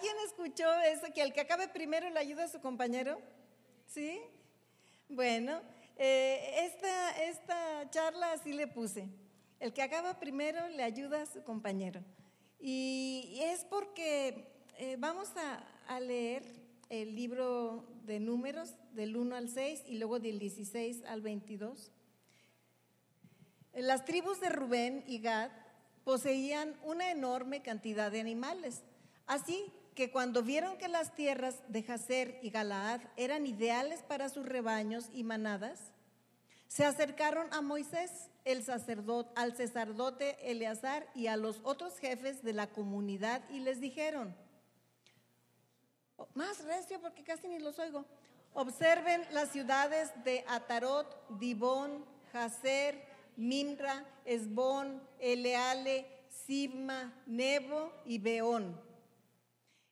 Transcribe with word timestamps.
¿Alguien 0.00 0.16
escuchó 0.24 0.64
eso? 0.80 1.12
Que 1.12 1.20
el 1.20 1.34
que 1.34 1.42
acabe 1.42 1.68
primero 1.68 2.08
le 2.08 2.18
ayuda 2.18 2.44
a 2.44 2.48
su 2.48 2.58
compañero. 2.58 3.20
¿Sí? 3.86 4.18
Bueno, 5.10 5.60
eh, 5.98 6.64
esta, 6.64 7.22
esta 7.24 7.90
charla 7.90 8.32
así 8.32 8.54
le 8.54 8.66
puse. 8.66 9.10
El 9.58 9.74
que 9.74 9.82
acaba 9.82 10.18
primero 10.18 10.66
le 10.70 10.82
ayuda 10.82 11.20
a 11.20 11.26
su 11.26 11.42
compañero. 11.42 12.02
Y, 12.58 13.40
es 13.42 13.66
porque 13.66 14.50
eh, 14.78 14.96
vamos 14.98 15.28
a, 15.36 15.62
a 15.94 16.00
leer 16.00 16.44
el 16.88 17.14
libro 17.14 17.84
de 18.04 18.20
números 18.20 18.72
del 18.92 19.18
1 19.18 19.36
al 19.36 19.50
6 19.50 19.82
y 19.86 19.98
luego 19.98 20.18
del 20.18 20.38
16 20.38 21.04
al 21.04 21.20
22. 21.20 21.92
Las 23.74 24.06
tribus 24.06 24.40
de 24.40 24.48
Rubén 24.48 25.04
y 25.06 25.18
Gad 25.18 25.50
poseían 26.04 26.74
una 26.84 27.10
enorme 27.10 27.60
cantidad 27.60 28.10
de 28.10 28.20
animales, 28.20 28.82
así 29.26 29.70
que 30.00 30.10
cuando 30.10 30.42
vieron 30.42 30.78
que 30.78 30.88
las 30.88 31.14
tierras 31.14 31.56
de 31.68 31.82
Jazer 31.82 32.38
y 32.40 32.48
Galaad 32.48 33.02
eran 33.18 33.46
ideales 33.46 34.00
para 34.02 34.30
sus 34.30 34.46
rebaños 34.46 35.10
y 35.12 35.24
manadas, 35.24 35.78
se 36.68 36.86
acercaron 36.86 37.52
a 37.52 37.60
Moisés, 37.60 38.30
el 38.46 38.64
sacerdote, 38.64 39.30
al 39.36 39.54
sacerdote 39.54 40.38
Eleazar 40.50 41.06
y 41.14 41.26
a 41.26 41.36
los 41.36 41.60
otros 41.64 41.98
jefes 41.98 42.42
de 42.42 42.54
la 42.54 42.68
comunidad 42.68 43.42
y 43.50 43.60
les 43.60 43.78
dijeron, 43.78 44.34
oh, 46.16 46.26
más 46.32 46.64
recio 46.64 46.98
porque 47.02 47.22
casi 47.22 47.46
ni 47.48 47.58
los 47.58 47.78
oigo, 47.78 48.06
observen 48.54 49.22
las 49.32 49.50
ciudades 49.50 50.12
de 50.24 50.46
Atarot, 50.48 51.38
Dibón, 51.38 52.06
Jazer, 52.32 53.04
Mimra, 53.36 54.06
Esbón, 54.24 55.02
Eleale, 55.18 56.06
Sibma, 56.46 57.12
Nebo 57.26 57.92
y 58.06 58.16
Beón. 58.16 58.88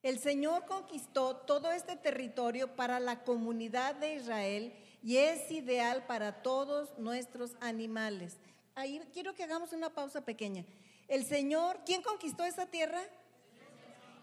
El 0.03 0.21
Señor 0.21 0.65
conquistó 0.67 1.37
todo 1.37 1.73
este 1.73 1.97
territorio 1.97 2.77
para 2.77 3.01
la 3.01 3.25
comunidad 3.25 3.97
de 3.97 4.15
Israel 4.15 4.73
y 5.03 5.17
es 5.17 5.51
ideal 5.51 6.07
para 6.07 6.43
todos 6.43 6.97
nuestros 6.99 7.53
animales. 7.61 8.37
Ahí 8.77 9.01
quiero 9.13 9.35
que 9.35 9.43
hagamos 9.43 9.73
una 9.73 9.91
pausa 9.91 10.21
pequeña. 10.25 10.65
El 11.09 11.25
Señor, 11.25 11.81
¿quién 11.85 12.03
conquistó 12.03 12.45
esa 12.45 12.67
tierra? 12.67 13.03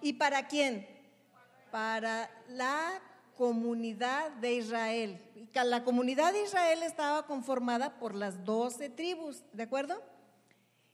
¿Y 0.02 0.14
para 0.14 0.48
quién? 0.48 0.88
Para 1.72 2.30
la 2.48 3.02
comunidad 3.36 4.32
de 4.32 4.54
Israel. 4.54 5.22
La 5.54 5.84
comunidad 5.84 6.32
de 6.32 6.44
Israel 6.44 6.84
estaba 6.84 7.26
conformada 7.26 8.00
por 8.00 8.16
las 8.16 8.46
doce 8.46 8.90
tribus, 8.90 9.44
¿de 9.52 9.64
acuerdo? 9.64 10.02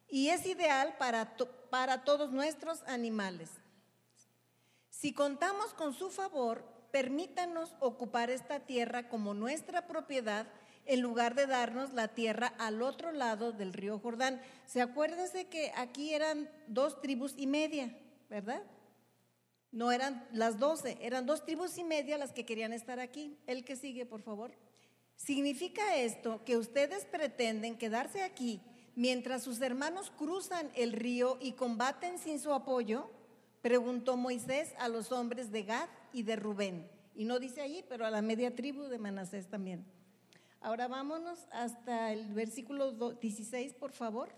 Y 0.09 0.29
es 0.29 0.45
ideal 0.47 0.95
para, 0.97 1.35
para 1.69 2.03
todos 2.03 2.31
nuestros 2.31 2.81
animales. 2.87 3.60
Si 5.01 5.13
contamos 5.13 5.73
con 5.73 5.95
su 5.95 6.11
favor, 6.11 6.63
permítanos 6.91 7.73
ocupar 7.79 8.29
esta 8.29 8.59
tierra 8.59 9.09
como 9.09 9.33
nuestra 9.33 9.87
propiedad 9.87 10.45
en 10.85 11.01
lugar 11.01 11.33
de 11.33 11.47
darnos 11.47 11.93
la 11.93 12.09
tierra 12.09 12.53
al 12.59 12.83
otro 12.83 13.11
lado 13.11 13.51
del 13.51 13.73
río 13.73 13.97
Jordán. 13.97 14.39
Se 14.67 14.79
acuérdense 14.79 15.45
que 15.47 15.71
aquí 15.75 16.13
eran 16.13 16.47
dos 16.67 17.01
tribus 17.01 17.33
y 17.35 17.47
media, 17.47 17.97
¿verdad? 18.29 18.61
No 19.71 19.91
eran 19.91 20.23
las 20.33 20.59
doce, 20.59 20.99
eran 21.01 21.25
dos 21.25 21.45
tribus 21.45 21.79
y 21.79 21.83
media 21.83 22.19
las 22.19 22.31
que 22.31 22.45
querían 22.45 22.71
estar 22.71 22.99
aquí. 22.99 23.39
El 23.47 23.65
que 23.65 23.77
sigue, 23.77 24.05
por 24.05 24.21
favor. 24.21 24.51
¿Significa 25.15 25.95
esto 25.95 26.43
que 26.45 26.57
ustedes 26.57 27.05
pretenden 27.05 27.75
quedarse 27.75 28.21
aquí 28.21 28.61
mientras 28.93 29.41
sus 29.41 29.59
hermanos 29.61 30.11
cruzan 30.15 30.69
el 30.75 30.93
río 30.93 31.39
y 31.41 31.53
combaten 31.53 32.19
sin 32.19 32.39
su 32.39 32.53
apoyo? 32.53 33.09
Preguntó 33.61 34.17
Moisés 34.17 34.73
a 34.79 34.87
los 34.89 35.11
hombres 35.11 35.51
de 35.51 35.63
Gad 35.63 35.89
y 36.13 36.23
de 36.23 36.35
Rubén. 36.35 36.89
Y 37.15 37.25
no 37.25 37.39
dice 37.39 37.61
allí, 37.61 37.83
pero 37.87 38.05
a 38.05 38.11
la 38.11 38.21
media 38.21 38.55
tribu 38.55 38.83
de 38.83 38.97
Manasés 38.97 39.47
también. 39.47 39.85
Ahora 40.61 40.87
vámonos 40.87 41.47
hasta 41.51 42.11
el 42.11 42.33
versículo 42.33 43.13
16, 43.13 43.73
por 43.73 43.91
favor. 43.91 44.29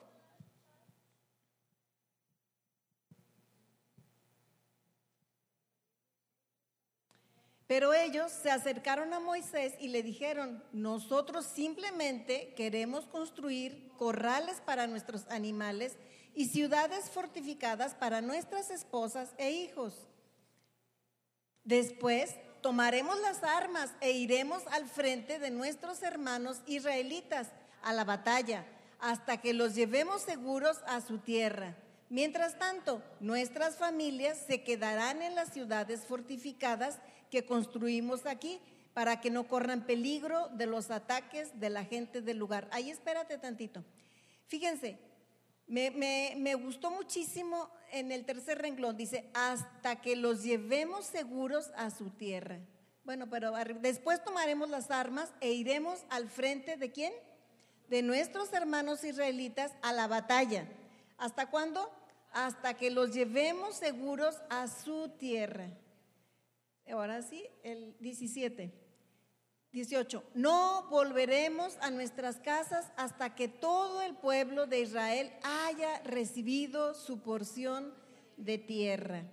Pero 7.67 7.93
ellos 7.93 8.31
se 8.31 8.51
acercaron 8.51 9.13
a 9.13 9.19
Moisés 9.19 9.73
y 9.79 9.87
le 9.87 10.03
dijeron, 10.03 10.63
nosotros 10.73 11.45
simplemente 11.45 12.53
queremos 12.55 13.05
construir 13.05 13.89
corrales 13.97 14.61
para 14.61 14.85
nuestros 14.85 15.25
animales 15.29 15.97
y 16.35 16.47
ciudades 16.47 17.09
fortificadas 17.09 17.93
para 17.93 18.21
nuestras 18.21 18.69
esposas 18.71 19.29
e 19.37 19.51
hijos. 19.51 19.93
Después 21.63 22.35
tomaremos 22.61 23.19
las 23.21 23.43
armas 23.43 23.91
e 24.01 24.11
iremos 24.11 24.63
al 24.67 24.87
frente 24.87 25.39
de 25.39 25.51
nuestros 25.51 26.01
hermanos 26.01 26.61
israelitas 26.65 27.49
a 27.81 27.93
la 27.93 28.03
batalla 28.03 28.65
hasta 28.99 29.41
que 29.41 29.53
los 29.53 29.75
llevemos 29.75 30.21
seguros 30.21 30.77
a 30.87 31.01
su 31.01 31.19
tierra. 31.19 31.75
Mientras 32.09 32.57
tanto, 32.57 33.01
nuestras 33.19 33.75
familias 33.75 34.37
se 34.47 34.63
quedarán 34.63 35.21
en 35.21 35.35
las 35.35 35.49
ciudades 35.51 36.05
fortificadas 36.05 36.99
que 37.29 37.45
construimos 37.45 38.25
aquí 38.25 38.59
para 38.93 39.19
que 39.19 39.31
no 39.31 39.47
corran 39.47 39.85
peligro 39.85 40.47
de 40.49 40.67
los 40.67 40.91
ataques 40.91 41.59
de 41.59 41.69
la 41.69 41.83
gente 41.83 42.21
del 42.21 42.37
lugar. 42.37 42.69
Ahí 42.71 42.91
espérate 42.91 43.37
tantito. 43.37 43.83
Fíjense, 44.47 44.99
me, 45.67 46.55
gustó 46.55 46.91
muchísimo 46.91 47.69
en 47.91 48.11
el 48.11 48.25
tercer 48.25 48.59
renglón, 48.59 48.97
dice, 48.97 49.29
hasta 49.33 50.01
que 50.01 50.15
los 50.15 50.43
llevemos 50.43 51.05
seguros 51.05 51.71
a 51.75 51.89
su 51.89 52.09
tierra. 52.09 52.59
Bueno, 53.03 53.29
pero 53.29 53.53
después 53.81 54.23
tomaremos 54.23 54.69
las 54.69 54.89
armas 54.89 55.31
e 55.41 55.51
iremos 55.51 56.03
al 56.09 56.29
frente 56.29 56.77
de 56.77 56.91
quién? 56.91 57.13
De 57.89 58.01
nuestros 58.01 58.53
hermanos 58.53 59.03
israelitas 59.03 59.73
a 59.81 59.91
la 59.93 60.07
batalla. 60.07 60.67
¿Hasta 61.17 61.49
cuándo? 61.49 61.91
Hasta 62.31 62.75
que 62.75 62.89
los 62.89 63.13
llevemos 63.13 63.75
seguros 63.75 64.41
a 64.49 64.67
su 64.67 65.09
tierra. 65.09 65.67
Ahora 66.89 67.21
sí, 67.21 67.45
el 67.63 67.95
17. 67.99 68.82
18. 69.73 70.23
No 70.35 70.87
volveremos 70.89 71.75
a 71.81 71.89
nuestras 71.89 72.37
casas 72.39 72.91
hasta 72.95 73.35
que 73.35 73.47
todo 73.47 74.01
el 74.03 74.15
pueblo 74.15 74.67
de 74.67 74.81
Israel 74.81 75.33
haya 75.43 75.99
recibido 76.03 76.93
su 76.93 77.21
porción 77.21 77.93
de 78.37 78.57
tierra. 78.57 79.23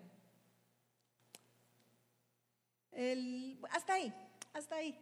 hasta 3.70 3.94
ahí, 3.94 4.12
hasta 4.52 4.76
ahí. 4.76 4.98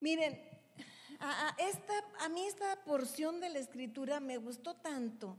Miren, 0.00 0.42
a, 1.20 1.54
esta, 1.58 1.92
a 2.20 2.28
mí 2.28 2.46
esta 2.46 2.82
porción 2.84 3.40
de 3.40 3.50
la 3.50 3.58
escritura 3.58 4.18
me 4.18 4.38
gustó 4.38 4.74
tanto 4.76 5.36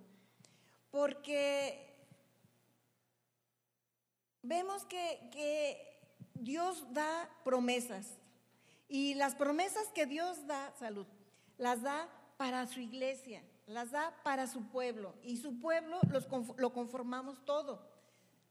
porque 0.92 1.92
vemos 4.44 4.86
que, 4.86 5.88
Dios 6.34 6.92
da 6.92 7.30
promesas 7.44 8.18
y 8.94 9.14
las 9.14 9.36
promesas 9.36 9.88
que 9.96 10.06
Dios 10.06 10.46
da, 10.48 10.74
salud, 10.78 11.08
las 11.58 11.82
da 11.82 12.10
para 12.36 12.68
su 12.68 12.82
iglesia, 12.82 13.42
las 13.66 13.92
da 13.92 14.14
para 14.22 14.48
su 14.48 14.68
pueblo 14.68 15.16
y 15.24 15.38
su 15.38 15.62
pueblo 15.62 16.02
lo 16.58 16.74
conformamos 16.74 17.46
todo, 17.46 17.88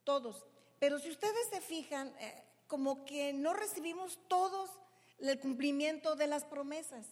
todos. 0.02 0.46
Pero 0.78 0.98
si 0.98 1.10
ustedes 1.10 1.46
se 1.50 1.60
fijan, 1.60 2.08
eh, 2.20 2.42
como 2.68 3.04
que 3.04 3.34
no 3.34 3.52
recibimos 3.52 4.18
todos 4.28 4.70
el 5.18 5.38
cumplimiento 5.38 6.16
de 6.16 6.26
las 6.26 6.46
promesas. 6.46 7.04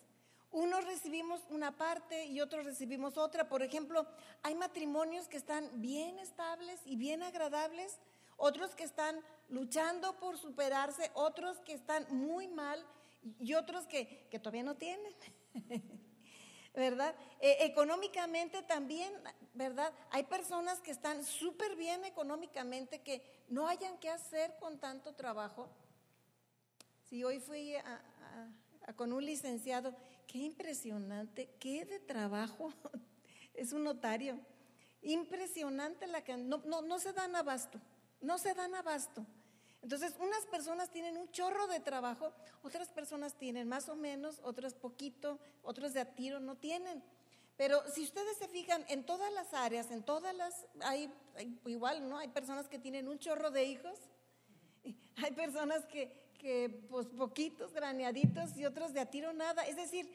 Unos 0.51 0.87
recibimos 0.87 1.43
una 1.51 1.77
parte 1.77 2.25
y 2.25 2.41
otros 2.41 2.65
recibimos 2.65 3.19
otra. 3.19 3.51
Por 3.51 3.63
ejemplo, 3.63 4.07
hay 4.43 4.55
matrimonios 4.55 5.29
que 5.29 5.37
están 5.37 5.69
bien 5.83 6.19
estables 6.19 6.81
y 6.87 6.97
bien 6.97 7.23
agradables, 7.23 7.99
otros 8.39 8.75
que 8.75 8.85
están 8.85 9.21
luchando 9.51 10.17
por 10.19 10.39
superarse, 10.39 11.11
otros 11.13 11.59
que 11.59 11.75
están 11.75 12.07
muy 12.09 12.49
mal 12.49 12.83
y 13.39 13.55
otros 13.55 13.87
que, 13.87 14.29
todavía 14.43 14.63
no 14.63 14.77
tienen. 14.77 15.15
¿Verdad? 16.75 17.15
Eh, 17.41 17.57
económicamente 17.61 18.63
también, 18.63 19.13
¿verdad? 19.55 19.93
Hay 20.11 20.25
personas 20.25 20.81
que 20.81 20.93
están 20.93 21.25
súper 21.25 21.75
bien 21.75 22.05
económicamente 22.05 23.01
que 23.01 23.23
no 23.49 23.67
hayan 23.67 23.99
que 23.99 24.11
hacer 24.11 24.57
con 24.61 24.79
tanto 24.79 25.15
trabajo. 25.15 25.69
Si 27.09 27.25
hoy 27.25 27.41
fui 27.41 27.75
con 28.95 29.13
un 29.13 29.25
licenciado, 29.25 29.97
qué 30.27 30.39
impresionante, 30.39 31.51
qué 31.59 31.85
de 31.85 31.99
trabajo, 31.99 32.73
es 33.55 33.73
un 33.73 33.83
notario. 33.83 34.39
Impresionante 35.03 36.07
la 36.07 36.23
que 36.23 36.37
no, 36.37 36.59
no, 36.59 36.83
no 36.83 36.99
se 37.01 37.13
dan 37.13 37.35
abasto 37.35 37.81
no 38.21 38.39
se 38.39 38.55
dan 38.55 38.75
abasto. 38.75 39.27
Entonces, 39.89 40.17
unas 40.21 40.45
personas 40.45 40.91
tienen 40.91 41.17
un 41.17 41.31
chorro 41.31 41.67
de 41.67 41.81
trabajo, 41.81 42.31
otras 42.63 42.91
personas 42.91 43.33
tienen 43.39 43.67
más 43.67 43.89
o 43.89 43.97
menos, 43.97 44.39
otras 44.45 44.75
poquito, 44.75 45.39
otras 45.63 45.95
de 45.95 46.01
a 46.01 46.15
tiro 46.15 46.41
no 46.41 46.57
tienen. 46.57 47.03
Pero 47.57 47.83
si 47.91 48.05
ustedes 48.05 48.37
se 48.37 48.49
fijan 48.49 48.85
en 48.89 49.07
todas 49.07 49.33
las 49.33 49.55
áreas, 49.55 49.91
en 49.91 50.03
todas 50.03 50.35
las, 50.35 50.67
hay, 50.83 51.11
igual, 51.65 52.07
¿no? 52.07 52.19
Hay 52.19 52.29
personas 52.29 52.69
que 52.69 52.79
tienen 52.79 53.09
un 53.09 53.19
chorro 53.19 53.51
de 53.51 53.65
hijos, 53.65 53.99
hay 55.25 55.33
personas 55.33 55.87
que, 55.87 56.13
que 56.39 56.69
pues 56.91 57.07
poquitos, 57.07 57.73
graneaditos 57.73 58.59
y 58.59 58.67
otros 58.67 58.93
de 58.93 59.01
a 59.01 59.07
tiro 59.07 59.33
nada. 59.33 59.63
Es 59.63 59.77
decir, 59.77 60.13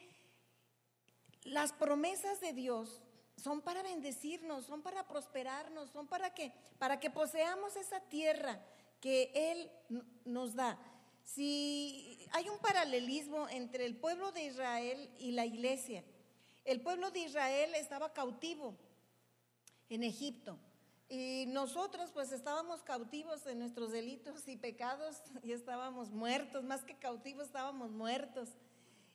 las 1.46 1.74
promesas 1.74 2.40
de 2.42 2.54
Dios 2.54 3.02
son 3.38 3.60
para 3.62 3.82
bendecirnos, 3.82 4.68
son 4.68 4.84
para 4.84 5.08
prosperarnos, 5.08 5.90
son 5.90 6.06
para 6.06 6.32
que, 6.32 6.54
para 6.78 7.00
que 7.00 7.10
poseamos 7.10 7.76
esa 7.76 8.02
tierra 8.02 8.64
que 9.04 9.34
Él 9.36 9.70
nos 10.24 10.56
da. 10.56 10.80
Si 11.26 12.26
hay 12.32 12.48
un 12.48 12.58
paralelismo 12.60 13.50
entre 13.50 13.86
el 13.86 13.98
pueblo 13.98 14.32
de 14.32 14.46
Israel 14.46 15.10
y 15.20 15.34
la 15.34 15.46
iglesia, 15.46 16.06
el 16.64 16.80
pueblo 16.80 17.12
de 17.12 17.20
Israel 17.20 17.76
estaba 17.76 18.14
cautivo 18.14 18.78
en 19.90 20.04
Egipto 20.04 20.58
y 21.10 21.48
nosotros 21.48 22.12
pues 22.14 22.32
estábamos 22.32 22.82
cautivos 22.82 23.46
en 23.46 23.60
nuestros 23.60 23.92
delitos 23.92 24.48
y 24.48 24.56
pecados 24.56 25.22
y 25.44 25.52
estábamos 25.52 26.10
muertos, 26.12 26.64
más 26.64 26.86
que 26.86 26.98
cautivos 26.98 27.48
estábamos 27.48 27.92
muertos. 27.92 28.56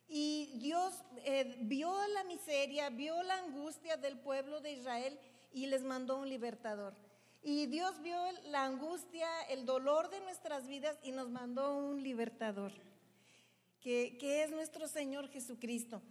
Y 0.07 0.53
Dios 0.59 0.93
eh, 1.25 1.57
vio 1.61 1.91
la 2.09 2.23
miseria, 2.25 2.91
vio 2.91 3.23
la 3.23 3.39
angustia 3.39 3.97
del 3.97 4.19
pueblo 4.19 4.61
de 4.61 4.73
Israel 4.73 5.19
y 5.51 5.65
les 5.65 5.81
mandó 5.81 6.19
un 6.19 6.29
libertador. 6.29 7.08
Y 7.41 7.67
Dios 7.67 8.01
vio 8.01 8.19
la 8.47 8.65
angustia, 8.65 9.27
el 9.49 9.65
dolor 9.65 10.09
de 10.09 10.19
nuestras 10.21 10.67
vidas 10.67 10.97
y 11.03 11.11
nos 11.11 11.29
mandó 11.29 11.75
un 11.77 12.03
libertador, 12.03 12.73
que, 13.79 14.17
que 14.19 14.43
es 14.43 14.51
nuestro 14.51 14.87
Señor 14.87 15.29
Jesucristo. 15.29 16.01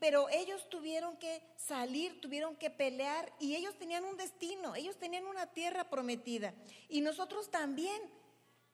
Pero 0.00 0.28
ellos 0.30 0.68
tuvieron 0.68 1.16
que 1.18 1.42
salir, 1.56 2.20
tuvieron 2.20 2.56
que 2.56 2.70
pelear 2.70 3.32
y 3.38 3.54
ellos 3.54 3.76
tenían 3.76 4.04
un 4.04 4.16
destino, 4.16 4.74
ellos 4.74 4.96
tenían 4.96 5.26
una 5.26 5.46
tierra 5.46 5.88
prometida. 5.88 6.54
Y 6.88 7.00
nosotros 7.00 7.50
también 7.50 8.00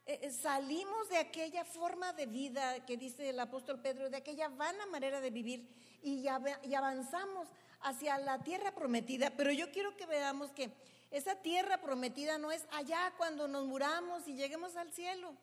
eh, 0.06 0.20
eh, 0.22 0.30
salimos 0.30 1.08
de 1.08 1.18
aquella 1.18 1.64
forma 1.64 2.12
de 2.12 2.26
vida 2.26 2.84
que 2.86 2.96
dice 2.96 3.30
el 3.30 3.40
apóstol 3.40 3.80
Pedro, 3.80 4.10
de 4.10 4.16
aquella 4.16 4.48
vana 4.48 4.86
manera 4.86 5.20
de 5.20 5.30
vivir 5.30 5.68
y, 6.02 6.24
y 6.24 6.74
avanzamos 6.74 7.48
hacia 7.80 8.18
la 8.18 8.42
tierra 8.42 8.74
prometida. 8.74 9.30
Pero 9.36 9.52
yo 9.52 9.70
quiero 9.70 9.96
que 9.96 10.06
veamos 10.06 10.52
que 10.52 10.70
esa 11.12 11.36
tierra 11.36 11.78
prometida 11.80 12.38
no 12.38 12.50
es 12.50 12.66
allá 12.72 13.12
cuando 13.16 13.46
nos 13.46 13.66
muramos 13.66 14.26
y 14.26 14.34
lleguemos 14.34 14.76
al 14.76 14.92
cielo. 14.92 15.36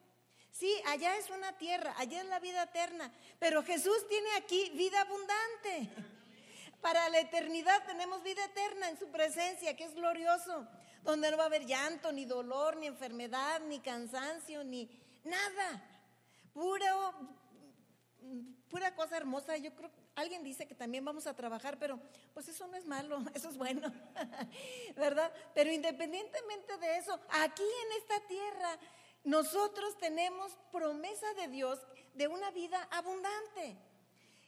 Sí, 0.51 0.73
allá 0.87 1.15
es 1.17 1.29
una 1.29 1.57
tierra, 1.57 1.93
allá 1.97 2.21
es 2.21 2.27
la 2.27 2.39
vida 2.39 2.63
eterna, 2.63 3.11
pero 3.37 3.63
Jesús 3.63 4.07
tiene 4.09 4.29
aquí 4.35 4.71
vida 4.71 4.99
abundante. 5.01 5.89
Para 6.81 7.07
la 7.09 7.19
eternidad 7.19 7.85
tenemos 7.85 8.23
vida 8.23 8.43
eterna 8.43 8.89
en 8.89 8.97
su 8.97 9.09
presencia, 9.09 9.75
que 9.75 9.83
es 9.83 9.93
glorioso 9.93 10.67
donde 11.03 11.29
no 11.31 11.37
va 11.37 11.43
a 11.43 11.47
haber 11.47 11.65
llanto, 11.65 12.11
ni 12.11 12.25
dolor, 12.25 12.77
ni 12.77 12.87
enfermedad, 12.87 13.61
ni 13.61 13.79
cansancio, 13.79 14.63
ni 14.63 14.89
nada. 15.23 15.83
Pura 18.69 18.95
cosa 18.95 19.17
hermosa. 19.17 19.57
Yo 19.57 19.73
creo, 19.75 19.91
alguien 20.19 20.43
dice 20.43 20.67
que 20.67 20.75
también 20.75 21.03
vamos 21.05 21.27
a 21.27 21.35
trabajar, 21.35 21.77
pero 21.79 21.99
pues 22.33 22.47
eso 22.47 22.67
no 22.67 22.75
es 22.77 22.85
malo, 22.85 23.23
eso 23.33 23.49
es 23.49 23.57
bueno, 23.57 23.91
¿verdad? 24.95 25.31
Pero 25.53 25.71
independientemente 25.71 26.77
de 26.77 26.97
eso, 26.97 27.19
aquí 27.29 27.63
en 27.63 28.01
esta 28.01 28.27
tierra 28.27 28.79
nosotros 29.23 29.97
tenemos 29.97 30.57
promesa 30.71 31.33
de 31.33 31.47
Dios 31.47 31.79
de 32.13 32.27
una 32.27 32.51
vida 32.51 32.87
abundante. 32.91 33.77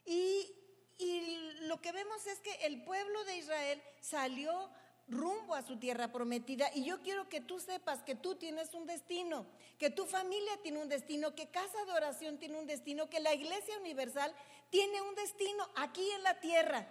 Y, 0.06 0.54
y 0.98 1.52
lo 1.62 1.80
que 1.82 1.92
vemos 1.92 2.26
es 2.28 2.40
que 2.40 2.54
el 2.66 2.84
pueblo 2.84 3.24
de 3.26 3.38
Israel 3.38 3.82
salió 4.00 4.70
rumbo 5.08 5.56
a 5.56 5.62
su 5.62 5.78
tierra 5.78 6.12
prometida. 6.12 6.70
Y 6.74 6.86
yo 6.86 7.02
quiero 7.02 7.30
que 7.30 7.42
tú 7.42 7.60
sepas 7.60 8.02
que 8.04 8.16
tú 8.16 8.36
tienes 8.36 8.74
un 8.74 8.86
destino, 8.86 9.46
que 9.78 9.90
tu 9.90 10.06
familia 10.06 10.58
tiene 10.64 10.80
un 10.80 10.90
destino, 10.90 11.36
que 11.36 11.50
Casa 11.50 11.84
de 11.86 11.92
Oración 11.92 12.38
tiene 12.38 12.58
un 12.58 12.68
destino, 12.68 13.10
que 13.10 13.20
la 13.20 13.34
Iglesia 13.34 13.78
Universal 13.80 14.34
tiene 14.70 15.02
un 15.02 15.16
destino 15.16 15.70
aquí 15.76 16.10
en 16.12 16.24
la 16.24 16.40
tierra. 16.40 16.88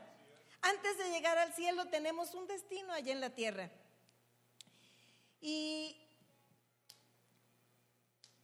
Antes 0.63 0.99
de 0.99 1.11
llegar 1.11 1.39
al 1.39 1.55
cielo 1.55 1.89
tenemos 1.89 2.35
un 2.35 2.47
destino 2.47 2.93
allá 2.93 3.13
en 3.13 3.21
la 3.21 3.31
tierra. 3.31 3.71
Y, 5.41 5.97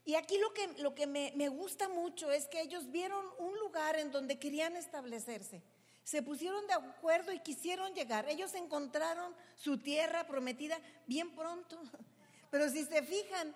y 0.07 0.15
aquí 0.15 0.39
lo 0.39 0.55
que, 0.55 0.69
lo 0.79 0.95
que 0.95 1.07
me, 1.07 1.33
me 1.37 1.49
gusta 1.49 1.89
mucho 1.91 2.31
es 2.31 2.47
que 2.47 2.63
ellos 2.63 2.91
vieron 2.91 3.25
un 3.39 3.59
lugar 3.59 3.99
en 3.99 4.11
donde 4.11 4.39
querían 4.39 4.77
establecerse 4.77 5.63
se 6.07 6.23
pusieron 6.23 6.65
de 6.69 6.73
acuerdo 6.73 7.33
y 7.33 7.41
quisieron 7.41 7.93
llegar. 7.93 8.29
Ellos 8.29 8.55
encontraron 8.55 9.35
su 9.57 9.79
tierra 9.79 10.25
prometida 10.25 10.81
bien 11.09 11.35
pronto. 11.35 11.77
Pero 12.53 12.71
si 12.71 12.85
se 12.85 13.03
fijan, 13.03 13.53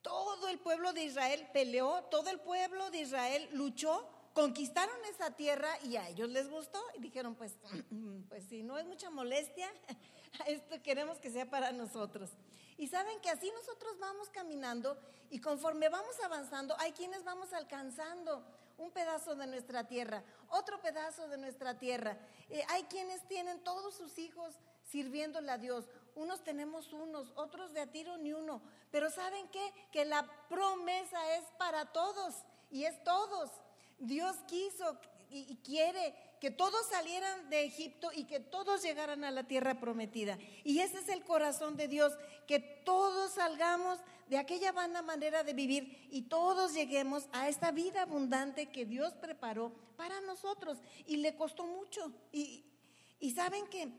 todo 0.00 0.46
el 0.46 0.60
pueblo 0.60 0.92
de 0.92 1.02
Israel 1.02 1.44
peleó, 1.52 2.04
todo 2.04 2.30
el 2.30 2.38
pueblo 2.38 2.88
de 2.92 3.00
Israel 3.00 3.48
luchó, 3.54 4.08
conquistaron 4.32 4.94
esa 5.10 5.32
tierra 5.32 5.70
y 5.82 5.96
a 5.96 6.08
ellos 6.08 6.28
les 6.28 6.48
gustó 6.48 6.80
y 6.96 7.00
dijeron, 7.00 7.34
pues, 7.34 7.56
pues 8.28 8.44
si 8.44 8.62
no 8.62 8.78
es 8.78 8.86
mucha 8.86 9.10
molestia, 9.10 9.68
esto 10.46 10.80
queremos 10.84 11.18
que 11.18 11.32
sea 11.32 11.50
para 11.50 11.72
nosotros. 11.72 12.30
Y 12.78 12.86
saben 12.86 13.20
que 13.20 13.28
así 13.28 13.50
nosotros 13.50 13.98
vamos 13.98 14.28
caminando 14.28 14.96
y 15.30 15.40
conforme 15.40 15.88
vamos 15.88 16.14
avanzando, 16.22 16.76
hay 16.78 16.92
quienes 16.92 17.24
vamos 17.24 17.52
alcanzando 17.52 18.44
un 18.82 18.90
pedazo 18.90 19.34
de 19.36 19.46
nuestra 19.46 19.86
tierra, 19.86 20.24
otro 20.48 20.80
pedazo 20.80 21.28
de 21.28 21.38
nuestra 21.38 21.78
tierra. 21.78 22.18
Eh, 22.50 22.64
hay 22.68 22.82
quienes 22.84 23.26
tienen 23.28 23.62
todos 23.62 23.94
sus 23.94 24.18
hijos 24.18 24.54
sirviéndole 24.90 25.50
a 25.50 25.58
Dios. 25.58 25.88
Unos 26.16 26.42
tenemos 26.42 26.92
unos, 26.92 27.32
otros 27.36 27.72
de 27.72 27.80
a 27.80 27.86
tiro 27.90 28.18
ni 28.18 28.32
uno. 28.32 28.60
Pero 28.90 29.08
¿saben 29.10 29.48
qué? 29.48 29.72
Que 29.92 30.04
la 30.04 30.28
promesa 30.48 31.36
es 31.36 31.44
para 31.58 31.92
todos 31.92 32.34
y 32.70 32.84
es 32.84 33.02
todos. 33.04 33.50
Dios 33.98 34.36
quiso 34.48 34.98
y 35.30 35.56
quiere 35.64 36.14
que 36.40 36.50
todos 36.50 36.84
salieran 36.88 37.48
de 37.50 37.62
Egipto 37.62 38.10
y 38.12 38.24
que 38.24 38.40
todos 38.40 38.82
llegaran 38.82 39.22
a 39.22 39.30
la 39.30 39.44
tierra 39.44 39.78
prometida. 39.78 40.36
Y 40.64 40.80
ese 40.80 40.98
es 40.98 41.08
el 41.08 41.22
corazón 41.24 41.76
de 41.76 41.86
Dios, 41.86 42.12
que 42.48 42.58
todos 42.58 43.34
salgamos 43.34 44.00
de 44.32 44.38
aquella 44.38 44.72
vana 44.72 45.02
manera 45.02 45.44
de 45.44 45.52
vivir 45.52 46.08
y 46.10 46.22
todos 46.22 46.72
lleguemos 46.72 47.28
a 47.32 47.50
esta 47.50 47.70
vida 47.70 48.00
abundante 48.00 48.70
que 48.70 48.86
Dios 48.86 49.12
preparó 49.12 49.74
para 49.98 50.22
nosotros. 50.22 50.78
Y 51.06 51.16
le 51.18 51.36
costó 51.36 51.66
mucho. 51.66 52.10
Y, 52.32 52.64
y 53.20 53.32
saben 53.32 53.66
que 53.66 53.92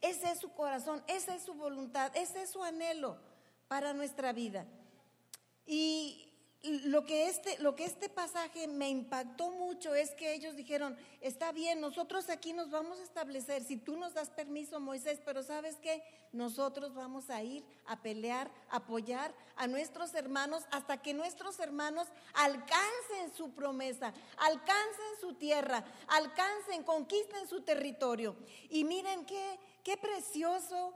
ese 0.00 0.30
es 0.30 0.38
su 0.38 0.52
corazón, 0.52 1.02
esa 1.08 1.34
es 1.34 1.42
su 1.42 1.54
voluntad, 1.54 2.16
ese 2.16 2.42
es 2.42 2.50
su 2.50 2.62
anhelo 2.62 3.18
para 3.66 3.92
nuestra 3.92 4.32
vida. 4.32 4.64
Y 5.66 6.31
lo 6.62 7.04
que, 7.04 7.26
este, 7.26 7.58
lo 7.58 7.74
que 7.74 7.84
este 7.84 8.08
pasaje 8.08 8.68
me 8.68 8.88
impactó 8.88 9.50
mucho 9.50 9.94
es 9.96 10.12
que 10.12 10.32
ellos 10.32 10.54
dijeron, 10.54 10.96
está 11.20 11.50
bien, 11.50 11.80
nosotros 11.80 12.28
aquí 12.30 12.52
nos 12.52 12.70
vamos 12.70 13.00
a 13.00 13.02
establecer, 13.02 13.64
si 13.64 13.76
tú 13.76 13.96
nos 13.96 14.14
das 14.14 14.30
permiso, 14.30 14.78
Moisés, 14.78 15.20
pero 15.24 15.42
sabes 15.42 15.76
que 15.76 16.04
nosotros 16.30 16.94
vamos 16.94 17.30
a 17.30 17.42
ir 17.42 17.64
a 17.86 18.00
pelear, 18.00 18.48
apoyar 18.70 19.34
a 19.56 19.66
nuestros 19.66 20.14
hermanos 20.14 20.62
hasta 20.70 21.02
que 21.02 21.14
nuestros 21.14 21.58
hermanos 21.58 22.06
alcancen 22.34 23.34
su 23.36 23.50
promesa, 23.52 24.14
alcancen 24.36 25.20
su 25.20 25.34
tierra, 25.34 25.84
alcancen, 26.06 26.84
conquisten 26.84 27.48
su 27.48 27.62
territorio. 27.62 28.36
Y 28.70 28.84
miren 28.84 29.26
qué, 29.26 29.58
qué 29.82 29.96
precioso 29.96 30.94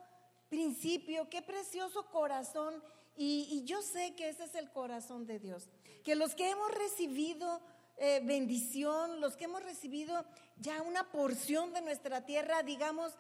principio, 0.49 1.29
qué 1.29 1.43
precioso 1.43 2.07
corazón 2.07 2.83
y, 3.17 3.65
yo 3.65 3.83
sé 3.83 4.15
que 4.15 4.29
ese 4.29 4.45
es 4.45 4.55
el 4.55 4.71
corazón 4.71 5.27
de 5.27 5.39
Dios. 5.39 5.69
Que 6.05 6.15
los 6.15 6.35
que 6.35 6.51
hemos 6.51 6.71
recibido 6.73 7.61
eh, 7.97 8.21
bendición, 8.23 9.21
los 9.21 9.37
que 9.37 9.45
hemos 9.45 9.63
recibido 9.63 10.25
ya 10.59 10.83
una 10.83 11.11
porción 11.11 11.73
de 11.73 11.81
nuestra 11.81 12.25
tierra, 12.25 12.63
digamos, 12.63 13.15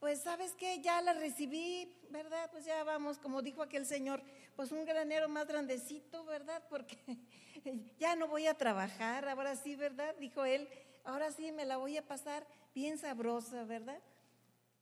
pues 0.00 0.20
sabes 0.20 0.52
que 0.52 0.80
ya 0.82 1.00
la 1.00 1.14
recibí, 1.14 1.94
¿verdad? 2.10 2.50
Pues 2.50 2.64
ya 2.64 2.84
vamos, 2.84 3.18
como 3.18 3.42
dijo 3.42 3.62
aquel 3.62 3.86
señor, 3.86 4.22
pues 4.56 4.72
un 4.72 4.84
granero 4.84 5.28
más 5.28 5.46
grandecito, 5.46 6.24
¿verdad? 6.24 6.62
Porque 6.68 6.98
ya 7.98 8.16
no 8.16 8.28
voy 8.28 8.46
a 8.46 8.54
trabajar, 8.54 9.28
ahora 9.28 9.56
sí, 9.56 9.76
¿verdad? 9.76 10.14
Dijo 10.18 10.44
él, 10.44 10.68
ahora 11.04 11.30
sí 11.32 11.52
me 11.52 11.64
la 11.64 11.76
voy 11.76 11.96
a 11.96 12.06
pasar 12.06 12.46
bien 12.74 12.98
sabrosa, 12.98 13.64
¿verdad? 13.64 13.98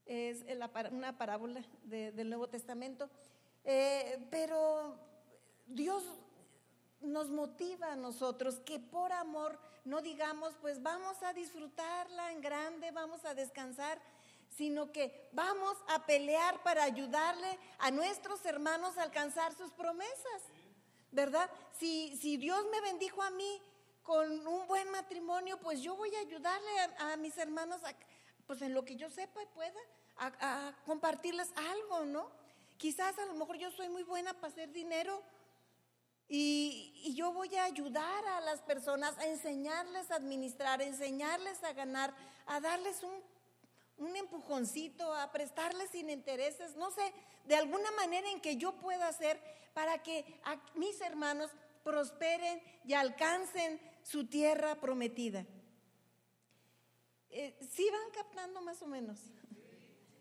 Es 0.06 0.44
una 0.90 1.16
parábola 1.16 1.62
del 1.84 2.28
Nuevo 2.28 2.48
Testamento. 2.48 3.08
Eh, 3.64 4.26
pero 4.30 4.96
Dios 5.66 6.02
nos 7.00 7.30
motiva 7.30 7.92
a 7.92 7.96
nosotros 7.96 8.60
que 8.60 8.78
por 8.78 9.12
amor 9.12 9.58
no 9.84 10.00
digamos, 10.00 10.54
pues 10.60 10.82
vamos 10.82 11.22
a 11.22 11.32
disfrutarla 11.32 12.32
en 12.32 12.40
grande, 12.40 12.90
vamos 12.92 13.24
a 13.24 13.34
descansar, 13.34 14.00
sino 14.48 14.92
que 14.92 15.28
vamos 15.32 15.76
a 15.88 16.06
pelear 16.06 16.62
para 16.62 16.84
ayudarle 16.84 17.58
a 17.78 17.90
nuestros 17.90 18.44
hermanos 18.44 18.96
a 18.96 19.02
alcanzar 19.02 19.54
sus 19.54 19.72
promesas, 19.72 20.42
¿verdad? 21.10 21.50
Si, 21.78 22.16
si 22.18 22.36
Dios 22.36 22.64
me 22.70 22.80
bendijo 22.80 23.22
a 23.22 23.30
mí 23.30 23.60
con 24.02 24.46
un 24.46 24.66
buen 24.68 24.88
matrimonio, 24.90 25.58
pues 25.58 25.80
yo 25.80 25.96
voy 25.96 26.14
a 26.14 26.20
ayudarle 26.20 26.70
a, 26.98 27.16
mis 27.16 27.36
hermanos 27.38 27.80
pues 28.46 28.62
en 28.62 28.74
lo 28.74 28.84
que 28.84 28.96
yo 28.96 29.10
sepa 29.10 29.42
y 29.42 29.46
pueda, 29.46 29.80
a, 30.18 30.72
compartirles 30.84 31.50
algo, 31.56 32.04
¿no? 32.04 32.41
Quizás 32.82 33.16
a 33.16 33.26
lo 33.26 33.34
mejor 33.34 33.58
yo 33.58 33.70
soy 33.70 33.88
muy 33.88 34.02
buena 34.02 34.34
para 34.34 34.48
hacer 34.48 34.72
dinero 34.72 35.22
y, 36.26 37.14
yo 37.14 37.32
voy 37.32 37.54
a 37.54 37.62
ayudar 37.62 38.24
a 38.26 38.40
las 38.40 38.60
personas 38.62 39.16
a 39.18 39.26
enseñarles 39.28 40.10
a 40.10 40.16
administrar, 40.16 40.80
a 40.80 40.84
enseñarles 40.84 41.62
a 41.62 41.74
ganar, 41.74 42.12
a 42.44 42.58
darles 42.58 43.04
un, 43.04 43.12
un 43.98 44.16
empujoncito, 44.16 45.14
a 45.14 45.30
prestarles 45.30 45.90
sin 45.90 46.10
intereses, 46.10 46.74
no 46.74 46.90
sé, 46.90 47.12
de 47.44 47.54
alguna 47.54 47.92
manera 47.92 48.28
en 48.30 48.40
que 48.40 48.56
yo 48.56 48.72
pueda 48.72 49.06
hacer 49.06 49.40
para 49.74 50.02
que 50.02 50.24
mis 50.74 51.00
hermanos 51.02 51.52
prosperen 51.84 52.60
y 52.84 52.94
alcancen 52.94 53.80
su 54.02 54.26
tierra 54.26 54.74
prometida. 54.80 55.46
Eh, 57.30 57.56
¿Sí 57.70 57.88
van 57.92 58.10
captando 58.10 58.60
más 58.60 58.82
o 58.82 58.88
menos? 58.88 59.20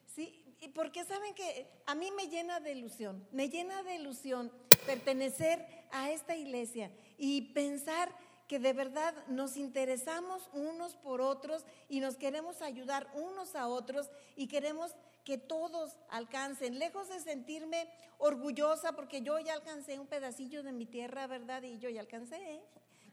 Sí, 0.06 0.40
porque 0.70 1.03
saben 1.06 1.34
que 1.34 1.68
a 1.86 1.96
mí 1.96 2.12
me 2.12 2.27
llena 2.27 2.60
de 2.60 2.72
ilusión, 2.72 3.27
me 3.32 3.50
llena 3.50 3.84
de 3.84 3.96
ilusión 3.96 4.51
pertenecer 4.86 5.65
a 5.91 6.12
esta 6.12 6.36
iglesia 6.36 6.91
y 7.18 7.53
pensar 7.53 8.13
que 8.48 8.60
de 8.60 8.74
verdad 8.74 9.13
nos 9.27 9.56
interesamos 9.56 10.50
unos 10.51 10.96
por 10.96 11.22
otros 11.22 11.65
y 11.88 12.01
nos 12.01 12.18
queremos 12.18 12.62
ayudar 12.62 13.10
unos 13.13 13.56
a 13.56 13.68
otros 13.68 14.10
y 14.36 14.48
queremos 14.48 14.94
que 15.24 15.38
todos 15.38 15.96
alcancen, 16.10 16.80
lejos 16.80 17.10
de 17.10 17.20
sentirme 17.22 17.88
orgullosa 18.18 18.94
porque 18.94 19.22
yo 19.22 19.39
ya 19.39 19.53
alcancé 19.53 20.00
un 20.00 20.08
pedacillo 20.08 20.63
de 20.63 20.74
mi 20.74 20.86
tierra, 20.86 21.27
¿verdad? 21.27 21.63
Y 21.63 21.77
yo 21.77 21.89
ya 21.89 22.01
alcancé, 22.01 22.36
¿eh? 22.36 22.62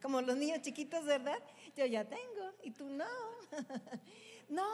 como 0.02 0.20
los 0.22 0.36
niños 0.36 0.62
chiquitos, 0.62 1.04
¿verdad? 1.04 1.38
Yo 1.76 1.86
ya 1.86 2.04
tengo 2.04 2.52
y 2.62 2.70
tú 2.70 2.88
no. 2.88 3.06
no, 4.48 4.66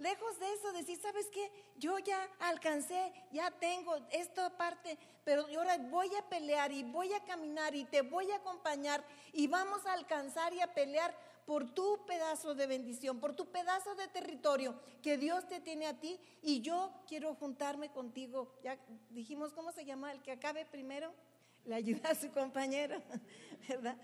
lejos 0.00 0.38
de 0.38 0.52
eso, 0.52 0.72
decir, 0.72 0.98
¿sabes 1.00 1.26
qué? 1.30 1.50
Yo 1.76 1.98
ya 1.98 2.28
alcancé, 2.40 3.12
ya 3.30 3.50
tengo 3.52 3.96
esta 4.10 4.56
parte, 4.56 4.98
pero 5.24 5.46
ahora 5.56 5.78
voy 5.78 6.14
a 6.16 6.28
pelear 6.28 6.72
y 6.72 6.82
voy 6.82 7.12
a 7.12 7.24
caminar 7.24 7.74
y 7.74 7.84
te 7.84 8.02
voy 8.02 8.30
a 8.30 8.36
acompañar 8.36 9.04
y 9.32 9.46
vamos 9.46 9.86
a 9.86 9.92
alcanzar 9.92 10.52
y 10.54 10.60
a 10.60 10.74
pelear 10.74 11.14
por 11.46 11.74
tu 11.74 12.04
pedazo 12.06 12.54
de 12.54 12.66
bendición, 12.66 13.20
por 13.20 13.34
tu 13.34 13.50
pedazo 13.50 13.94
de 13.94 14.08
territorio 14.08 14.80
que 15.02 15.16
Dios 15.18 15.48
te 15.48 15.60
tiene 15.60 15.86
a 15.86 15.98
ti 15.98 16.18
y 16.42 16.60
yo 16.60 16.92
quiero 17.06 17.34
juntarme 17.34 17.90
contigo. 17.90 18.54
Ya 18.62 18.78
dijimos, 19.10 19.52
¿cómo 19.52 19.72
se 19.72 19.84
llama? 19.84 20.12
El 20.12 20.22
que 20.22 20.32
acabe 20.32 20.64
primero, 20.64 21.12
le 21.64 21.74
ayuda 21.74 22.10
a 22.10 22.14
su 22.14 22.30
compañero, 22.30 23.02
¿verdad? 23.68 23.96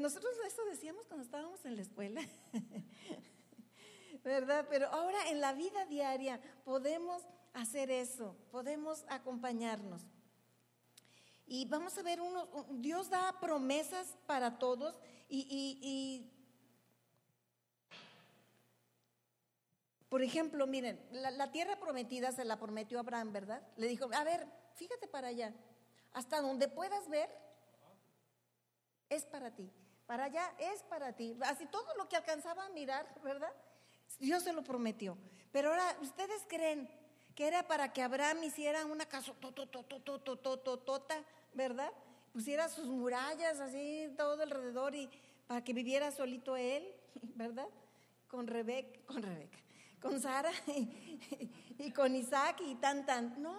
Nosotros 0.00 0.32
eso 0.46 0.64
decíamos 0.64 1.06
cuando 1.06 1.24
estábamos 1.24 1.64
en 1.64 1.76
la 1.76 1.82
escuela, 1.82 2.22
¿verdad? 4.24 4.66
Pero 4.68 4.88
ahora 4.88 5.28
en 5.30 5.40
la 5.40 5.52
vida 5.52 5.84
diaria 5.86 6.40
podemos 6.64 7.22
hacer 7.54 7.90
eso, 7.90 8.36
podemos 8.50 9.04
acompañarnos. 9.08 10.02
Y 11.46 11.66
vamos 11.66 11.98
a 11.98 12.02
ver, 12.02 12.20
uno, 12.20 12.48
Dios 12.70 13.10
da 13.10 13.38
promesas 13.40 14.16
para 14.26 14.58
todos 14.58 14.98
y, 15.28 16.30
por 20.08 20.22
ejemplo, 20.22 20.66
miren, 20.66 21.00
la, 21.10 21.30
la, 21.30 21.50
tierra 21.50 21.78
prometida 21.78 22.32
se 22.32 22.44
la 22.44 22.58
prometió 22.58 23.00
Abraham, 23.00 23.32
¿verdad? 23.32 23.66
Le 23.76 23.86
dijo, 23.86 24.08
a 24.14 24.24
ver, 24.24 24.46
fíjate 24.74 25.08
para 25.08 25.28
allá, 25.28 25.54
hasta 26.12 26.40
donde 26.40 26.68
puedas 26.68 27.08
ver, 27.08 27.28
es 29.08 29.24
para 29.24 29.54
ti 29.54 29.70
para 30.12 30.24
allá 30.24 30.52
es 30.58 30.82
para 30.82 31.14
ti. 31.14 31.34
Así 31.42 31.64
todo 31.64 31.94
lo 31.96 32.06
que 32.06 32.16
alcanzaba 32.16 32.66
a 32.66 32.68
mirar, 32.68 33.06
¿verdad? 33.22 33.50
Dios 34.18 34.42
se 34.42 34.52
lo 34.52 34.62
prometió. 34.62 35.16
Pero 35.52 35.70
ahora, 35.70 35.96
¿ustedes 36.00 36.42
creen 36.48 36.88
que 37.34 37.46
era 37.46 37.66
para 37.66 37.92
que 37.92 38.02
Abraham 38.02 38.42
hiciera 38.44 38.84
una 38.86 39.06
casa 39.06 39.32
tota, 40.84 41.24
¿verdad? 41.54 41.92
Pusiera 42.32 42.68
sus 42.68 42.86
murallas 42.86 43.60
así 43.60 44.08
todo 44.16 44.42
alrededor 44.42 44.94
y 44.94 45.08
para 45.46 45.62
que 45.62 45.72
viviera 45.72 46.10
solito 46.10 46.56
él, 46.56 46.86
¿verdad? 47.34 47.68
Con 48.28 48.46
Rebeca, 48.46 49.00
con 49.06 49.22
Rebeca, 49.22 49.58
con 50.00 50.20
Sara 50.20 50.50
y 51.78 51.90
con 51.92 52.16
Isaac 52.16 52.60
y 52.64 52.74
tan 52.76 53.04
tan. 53.04 53.42
No, 53.42 53.54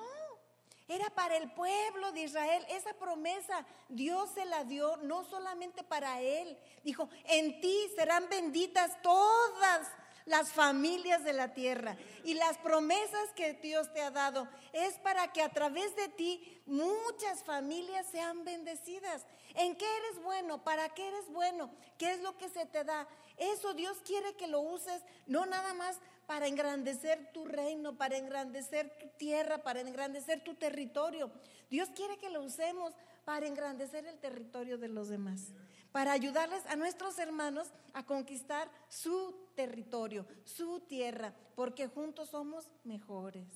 era 0.87 1.09
para 1.11 1.37
el 1.37 1.51
pueblo 1.51 2.11
de 2.11 2.23
Israel. 2.23 2.65
Esa 2.69 2.93
promesa 2.93 3.65
Dios 3.89 4.29
se 4.33 4.45
la 4.45 4.63
dio 4.63 4.97
no 4.97 5.23
solamente 5.23 5.83
para 5.83 6.21
él. 6.21 6.57
Dijo, 6.83 7.09
en 7.25 7.61
ti 7.61 7.89
serán 7.95 8.27
benditas 8.29 9.01
todas 9.01 9.87
las 10.25 10.51
familias 10.51 11.23
de 11.23 11.33
la 11.33 11.53
tierra. 11.53 11.97
Y 12.23 12.35
las 12.35 12.57
promesas 12.57 13.29
que 13.35 13.53
Dios 13.53 13.91
te 13.93 14.01
ha 14.01 14.11
dado 14.11 14.47
es 14.71 14.95
para 14.99 15.31
que 15.31 15.41
a 15.41 15.49
través 15.49 15.95
de 15.95 16.09
ti 16.09 16.61
muchas 16.65 17.43
familias 17.43 18.05
sean 18.07 18.43
bendecidas. 18.43 19.25
¿En 19.55 19.75
qué 19.75 19.85
eres 19.85 20.23
bueno? 20.23 20.63
¿Para 20.63 20.89
qué 20.89 21.07
eres 21.07 21.29
bueno? 21.31 21.71
¿Qué 21.97 22.11
es 22.11 22.21
lo 22.21 22.37
que 22.37 22.49
se 22.49 22.65
te 22.65 22.83
da? 22.83 23.07
Eso 23.37 23.73
Dios 23.73 23.97
quiere 24.05 24.35
que 24.35 24.47
lo 24.47 24.61
uses, 24.61 25.01
no 25.27 25.45
nada 25.45 25.73
más 25.73 25.99
para 26.25 26.47
engrandecer 26.47 27.31
tu 27.33 27.45
reino, 27.45 27.97
para 27.97 28.17
engrandecer 28.17 28.97
tu 28.99 29.07
tierra, 29.17 29.63
para 29.63 29.81
engrandecer 29.81 30.43
tu 30.43 30.55
territorio. 30.55 31.31
Dios 31.69 31.89
quiere 31.95 32.17
que 32.17 32.29
lo 32.29 32.43
usemos 32.43 32.93
para 33.25 33.47
engrandecer 33.47 34.05
el 34.05 34.19
territorio 34.19 34.77
de 34.77 34.87
los 34.87 35.09
demás, 35.09 35.47
para 35.93 36.11
ayudarles 36.11 36.65
a 36.65 36.75
nuestros 36.75 37.19
hermanos 37.19 37.67
a 37.93 38.03
conquistar 38.03 38.69
su 38.89 39.47
territorio, 39.55 40.25
su 40.43 40.79
tierra, 40.79 41.35
porque 41.55 41.87
juntos 41.87 42.29
somos 42.29 42.67
mejores. 42.83 43.47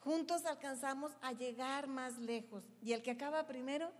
Juntos 0.00 0.44
alcanzamos 0.44 1.12
a 1.22 1.32
llegar 1.32 1.86
más 1.86 2.18
lejos. 2.18 2.64
Y 2.82 2.94
el 2.94 3.02
que 3.02 3.12
acaba 3.12 3.46
primero, 3.46 3.92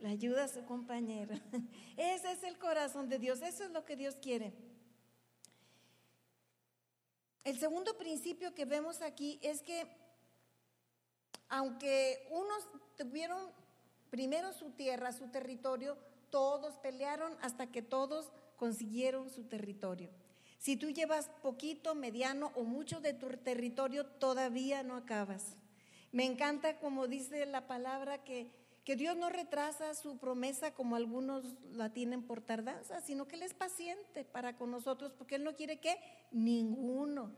le 0.00 0.08
ayuda 0.08 0.44
a 0.44 0.48
su 0.48 0.64
compañero. 0.64 1.34
Ese 1.98 2.32
es 2.32 2.42
el 2.44 2.58
corazón 2.58 3.10
de 3.10 3.18
Dios, 3.18 3.42
eso 3.42 3.62
es 3.62 3.70
lo 3.70 3.84
que 3.84 3.94
Dios 3.94 4.16
quiere. 4.16 4.54
El 7.44 7.58
segundo 7.58 7.98
principio 7.98 8.54
que 8.54 8.64
vemos 8.64 9.02
aquí 9.02 9.38
es 9.42 9.60
que 9.60 9.86
aunque 11.50 12.26
unos 12.30 12.66
tuvieron 12.96 13.50
primero 14.08 14.54
su 14.54 14.70
tierra, 14.70 15.12
su 15.12 15.28
territorio, 15.28 15.98
todos 16.32 16.78
pelearon 16.78 17.36
hasta 17.42 17.70
que 17.70 17.82
todos 17.82 18.32
consiguieron 18.56 19.30
su 19.30 19.44
territorio. 19.44 20.08
Si 20.58 20.76
tú 20.76 20.90
llevas 20.90 21.28
poquito, 21.42 21.94
mediano 21.94 22.52
o 22.54 22.64
mucho 22.64 23.00
de 23.00 23.12
tu 23.12 23.28
territorio, 23.28 24.06
todavía 24.06 24.82
no 24.82 24.96
acabas. 24.96 25.56
Me 26.10 26.24
encanta 26.24 26.78
como 26.78 27.06
dice 27.06 27.44
la 27.46 27.66
palabra 27.66 28.24
que, 28.24 28.50
que 28.84 28.96
Dios 28.96 29.16
no 29.16 29.28
retrasa 29.28 29.94
su 29.94 30.18
promesa 30.18 30.72
como 30.72 30.96
algunos 30.96 31.44
la 31.72 31.92
tienen 31.92 32.22
por 32.22 32.40
tardanza, 32.40 33.00
sino 33.02 33.28
que 33.28 33.36
Él 33.36 33.42
es 33.42 33.54
paciente 33.54 34.24
para 34.24 34.56
con 34.56 34.70
nosotros 34.70 35.12
porque 35.12 35.34
Él 35.34 35.44
no 35.44 35.54
quiere 35.54 35.80
que 35.80 35.98
ninguno, 36.30 37.30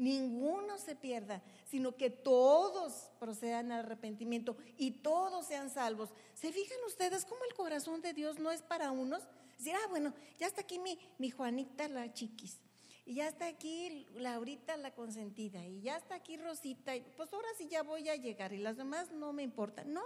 ninguno 0.00 0.78
se 0.78 0.96
pierda, 0.96 1.42
sino 1.66 1.94
que 1.94 2.10
todos 2.10 3.10
procedan 3.20 3.70
al 3.70 3.80
arrepentimiento 3.80 4.56
y 4.78 4.92
todos 5.02 5.46
sean 5.46 5.70
salvos. 5.70 6.08
¿Se 6.34 6.52
fijan 6.52 6.78
ustedes 6.86 7.26
cómo 7.26 7.44
el 7.44 7.54
corazón 7.54 8.00
de 8.00 8.14
Dios 8.14 8.38
no 8.38 8.50
es 8.50 8.62
para 8.62 8.90
unos? 8.90 9.22
Decir, 9.58 9.74
ah, 9.74 9.88
bueno, 9.90 10.14
ya 10.38 10.46
está 10.46 10.62
aquí 10.62 10.78
mi, 10.78 10.98
mi 11.18 11.30
Juanita 11.30 11.86
la 11.88 12.12
chiquis. 12.12 12.58
Y 13.04 13.14
ya 13.16 13.28
está 13.28 13.46
aquí 13.46 14.06
Laurita 14.14 14.76
la 14.78 14.94
consentida. 14.94 15.66
Y 15.66 15.82
ya 15.82 15.96
está 15.96 16.14
aquí 16.14 16.36
Rosita. 16.38 16.96
Y 16.96 17.02
pues 17.16 17.32
ahora 17.32 17.48
sí 17.58 17.68
ya 17.68 17.82
voy 17.82 18.08
a 18.08 18.16
llegar. 18.16 18.52
Y 18.52 18.58
las 18.58 18.76
demás 18.76 19.10
no 19.10 19.32
me 19.32 19.42
importan. 19.42 19.92
No. 19.92 20.02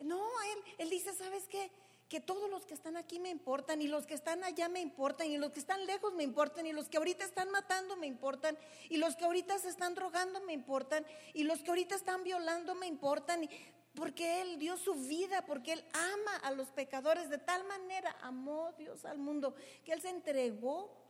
No, 0.00 0.20
él, 0.42 0.74
él 0.78 0.90
dice, 0.90 1.14
¿sabes 1.14 1.46
qué? 1.46 1.70
Que 2.08 2.20
todos 2.20 2.50
los 2.50 2.66
que 2.66 2.74
están 2.74 2.96
aquí 2.96 3.18
me 3.18 3.30
importan 3.30 3.80
y 3.80 3.88
los 3.88 4.06
que 4.06 4.14
están 4.14 4.44
allá 4.44 4.68
me 4.68 4.80
importan 4.80 5.30
y 5.30 5.38
los 5.38 5.52
que 5.52 5.60
están 5.60 5.86
lejos 5.86 6.12
me 6.14 6.22
importan 6.22 6.66
y 6.66 6.72
los 6.72 6.88
que 6.88 6.98
ahorita 6.98 7.24
están 7.24 7.50
matando 7.50 7.96
me 7.96 8.06
importan 8.06 8.56
y 8.88 8.98
los 8.98 9.16
que 9.16 9.24
ahorita 9.24 9.58
se 9.58 9.68
están 9.68 9.94
drogando 9.94 10.40
me 10.42 10.52
importan 10.52 11.06
y 11.32 11.44
los 11.44 11.60
que 11.62 11.70
ahorita 11.70 11.94
están 11.94 12.22
violando 12.22 12.74
me 12.74 12.86
importan 12.86 13.48
porque 13.94 14.42
Él 14.42 14.58
dio 14.58 14.76
su 14.76 14.94
vida, 14.94 15.46
porque 15.46 15.72
Él 15.72 15.84
ama 15.92 16.36
a 16.42 16.50
los 16.50 16.68
pecadores 16.70 17.30
de 17.30 17.38
tal 17.38 17.64
manera, 17.64 18.16
amó 18.22 18.72
Dios 18.76 19.04
al 19.04 19.18
mundo, 19.18 19.54
que 19.84 19.92
Él 19.92 20.00
se 20.00 20.10
entregó 20.10 21.04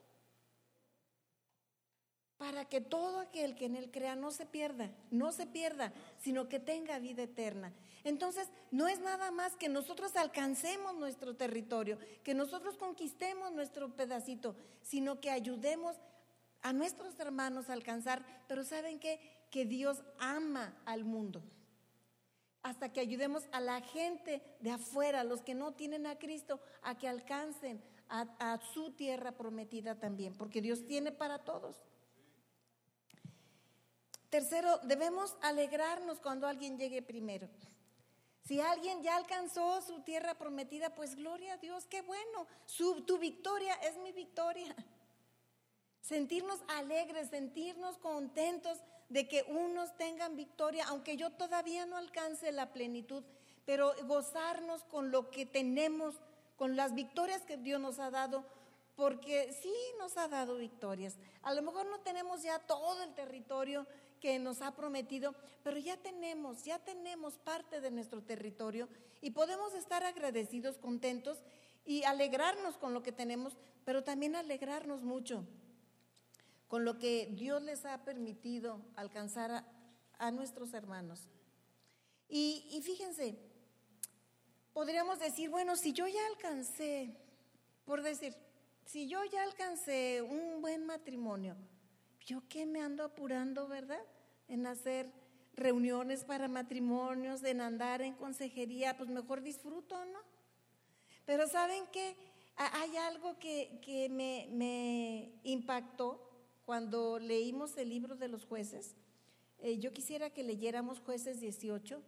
para 2.36 2.66
que 2.66 2.80
todo 2.80 3.20
aquel 3.20 3.54
que 3.54 3.66
en 3.66 3.76
Él 3.76 3.90
crea 3.90 4.16
no 4.16 4.30
se 4.30 4.44
pierda, 4.44 4.90
no 5.10 5.32
se 5.32 5.46
pierda, 5.46 5.92
sino 6.18 6.48
que 6.48 6.60
tenga 6.60 6.98
vida 6.98 7.22
eterna. 7.22 7.72
Entonces, 8.04 8.48
no 8.70 8.86
es 8.86 9.00
nada 9.00 9.30
más 9.30 9.56
que 9.56 9.70
nosotros 9.70 10.14
alcancemos 10.14 10.94
nuestro 10.94 11.36
territorio, 11.36 11.98
que 12.22 12.34
nosotros 12.34 12.76
conquistemos 12.76 13.50
nuestro 13.52 13.96
pedacito, 13.96 14.54
sino 14.82 15.20
que 15.20 15.30
ayudemos 15.30 15.96
a 16.60 16.74
nuestros 16.74 17.18
hermanos 17.18 17.70
a 17.70 17.72
alcanzar. 17.72 18.24
Pero 18.46 18.62
¿saben 18.62 19.00
qué? 19.00 19.20
Que 19.50 19.64
Dios 19.64 20.04
ama 20.18 20.76
al 20.84 21.04
mundo. 21.04 21.42
Hasta 22.62 22.92
que 22.92 23.00
ayudemos 23.00 23.44
a 23.52 23.60
la 23.60 23.80
gente 23.80 24.42
de 24.60 24.70
afuera, 24.70 25.24
los 25.24 25.40
que 25.40 25.54
no 25.54 25.72
tienen 25.72 26.06
a 26.06 26.18
Cristo, 26.18 26.60
a 26.82 26.96
que 26.98 27.08
alcancen 27.08 27.82
a, 28.08 28.22
a 28.38 28.60
su 28.72 28.92
tierra 28.92 29.32
prometida 29.32 29.98
también, 29.98 30.34
porque 30.34 30.60
Dios 30.60 30.86
tiene 30.86 31.10
para 31.10 31.38
todos. 31.38 31.82
tercero, 34.28 34.78
debemos 34.82 35.36
alegrarnos 35.40 36.18
cuando 36.20 36.46
alguien 36.46 36.76
llegue 36.76 37.00
primero. 37.02 37.48
Si 38.46 38.60
alguien 38.60 39.02
ya 39.02 39.16
alcanzó 39.16 39.80
su 39.80 40.00
tierra 40.02 40.34
prometida, 40.34 40.94
pues 40.94 41.16
gloria 41.16 41.54
a 41.54 41.56
Dios, 41.56 41.86
qué 41.86 42.02
bueno. 42.02 42.46
Tu 43.06 43.18
victoria 43.18 43.74
es 43.76 43.96
mi 43.96 44.12
victoria. 44.12 44.74
Sentirnos 46.02 46.60
alegres, 46.68 47.30
sentirnos 47.30 47.96
contentos 47.96 48.78
de 49.08 49.26
que 49.28 49.44
unos 49.44 49.96
tengan 49.96 50.36
victoria, 50.36 50.84
aunque 50.88 51.16
yo 51.16 51.30
todavía 51.30 51.86
no 51.86 51.96
alcance 51.96 52.52
la 52.52 52.72
plenitud, 52.72 53.24
pero 53.64 53.94
gozarnos 54.04 54.84
con 54.84 55.10
lo 55.10 55.30
que 55.30 55.46
tenemos, 55.46 56.20
con 56.56 56.76
las 56.76 56.94
victorias 56.94 57.42
que 57.42 57.56
Dios 57.56 57.80
nos 57.80 57.98
ha 57.98 58.10
dado, 58.10 58.44
porque 58.94 59.54
sí 59.54 59.74
nos 59.98 60.18
ha 60.18 60.28
dado 60.28 60.56
victorias. 60.56 61.16
A 61.42 61.54
lo 61.54 61.62
mejor 61.62 61.86
no 61.86 62.00
tenemos 62.00 62.42
ya 62.42 62.58
todo 62.58 63.02
el 63.02 63.14
territorio 63.14 63.86
que 64.24 64.38
nos 64.38 64.62
ha 64.62 64.74
prometido, 64.74 65.34
pero 65.62 65.76
ya 65.76 65.98
tenemos, 65.98 66.64
ya 66.64 66.78
tenemos 66.78 67.34
parte 67.36 67.82
de 67.82 67.90
nuestro 67.90 68.22
territorio 68.22 68.88
y 69.20 69.32
podemos 69.32 69.74
estar 69.74 70.02
agradecidos, 70.02 70.78
contentos 70.78 71.42
y 71.84 72.04
alegrarnos 72.04 72.78
con 72.78 72.94
lo 72.94 73.02
que 73.02 73.12
tenemos, 73.12 73.58
pero 73.84 74.02
también 74.02 74.34
alegrarnos 74.34 75.02
mucho 75.02 75.44
con 76.68 76.86
lo 76.86 76.98
que 76.98 77.28
Dios 77.32 77.60
les 77.60 77.84
ha 77.84 78.02
permitido 78.02 78.80
alcanzar 78.96 79.62
a, 80.18 80.30
nuestros 80.30 80.72
hermanos. 80.72 81.28
Y, 82.26 82.66
y 82.70 82.80
fíjense, 82.80 83.38
podríamos 84.72 85.18
decir, 85.18 85.50
bueno, 85.50 85.76
si 85.76 85.92
yo 85.92 86.06
ya 86.06 86.26
alcancé, 86.28 87.14
por 87.84 88.00
decir, 88.00 88.34
si 88.86 89.06
yo 89.06 89.22
ya 89.24 89.42
alcancé 89.42 90.22
un 90.22 90.62
buen 90.62 90.86
matrimonio, 90.86 91.58
¿yo 92.24 92.42
qué 92.48 92.66
me 92.66 92.80
ando 92.80 93.04
apurando, 93.04 93.68
verdad? 93.68 94.00
en 94.48 94.66
hacer 94.66 95.10
reuniones 95.54 96.24
para 96.24 96.48
matrimonios, 96.48 97.42
en 97.44 97.60
andar 97.60 98.02
en 98.02 98.14
consejería, 98.14 98.96
pues 98.96 99.08
mejor 99.08 99.42
disfruto, 99.42 100.04
¿no? 100.06 100.18
Pero 101.24 101.46
¿saben 101.48 101.84
qué? 101.92 102.16
Hay 102.56 102.96
algo 102.96 103.38
que, 103.38 104.08
me, 104.10 105.32
impactó 105.42 106.30
cuando 106.64 107.18
leímos 107.18 107.76
el 107.76 107.88
libro 107.88 108.16
de 108.16 108.28
los 108.28 108.44
jueces. 108.44 108.94
Eh, 109.58 109.78
yo 109.78 109.92
quisiera 109.92 110.30
que 110.30 110.42
leyéramos 110.42 111.00
jueces 111.00 111.40
18, 111.40 112.02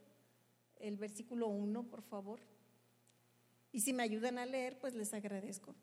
el 0.80 0.96
versículo 0.96 1.48
1, 1.48 1.84
por 1.84 2.02
favor. 2.02 2.40
Y 3.72 3.80
si 3.80 3.92
me 3.92 4.02
ayudan 4.02 4.38
a 4.38 4.46
leer, 4.46 4.78
pues 4.78 4.94
les 4.94 5.14
agradezco. 5.14 5.74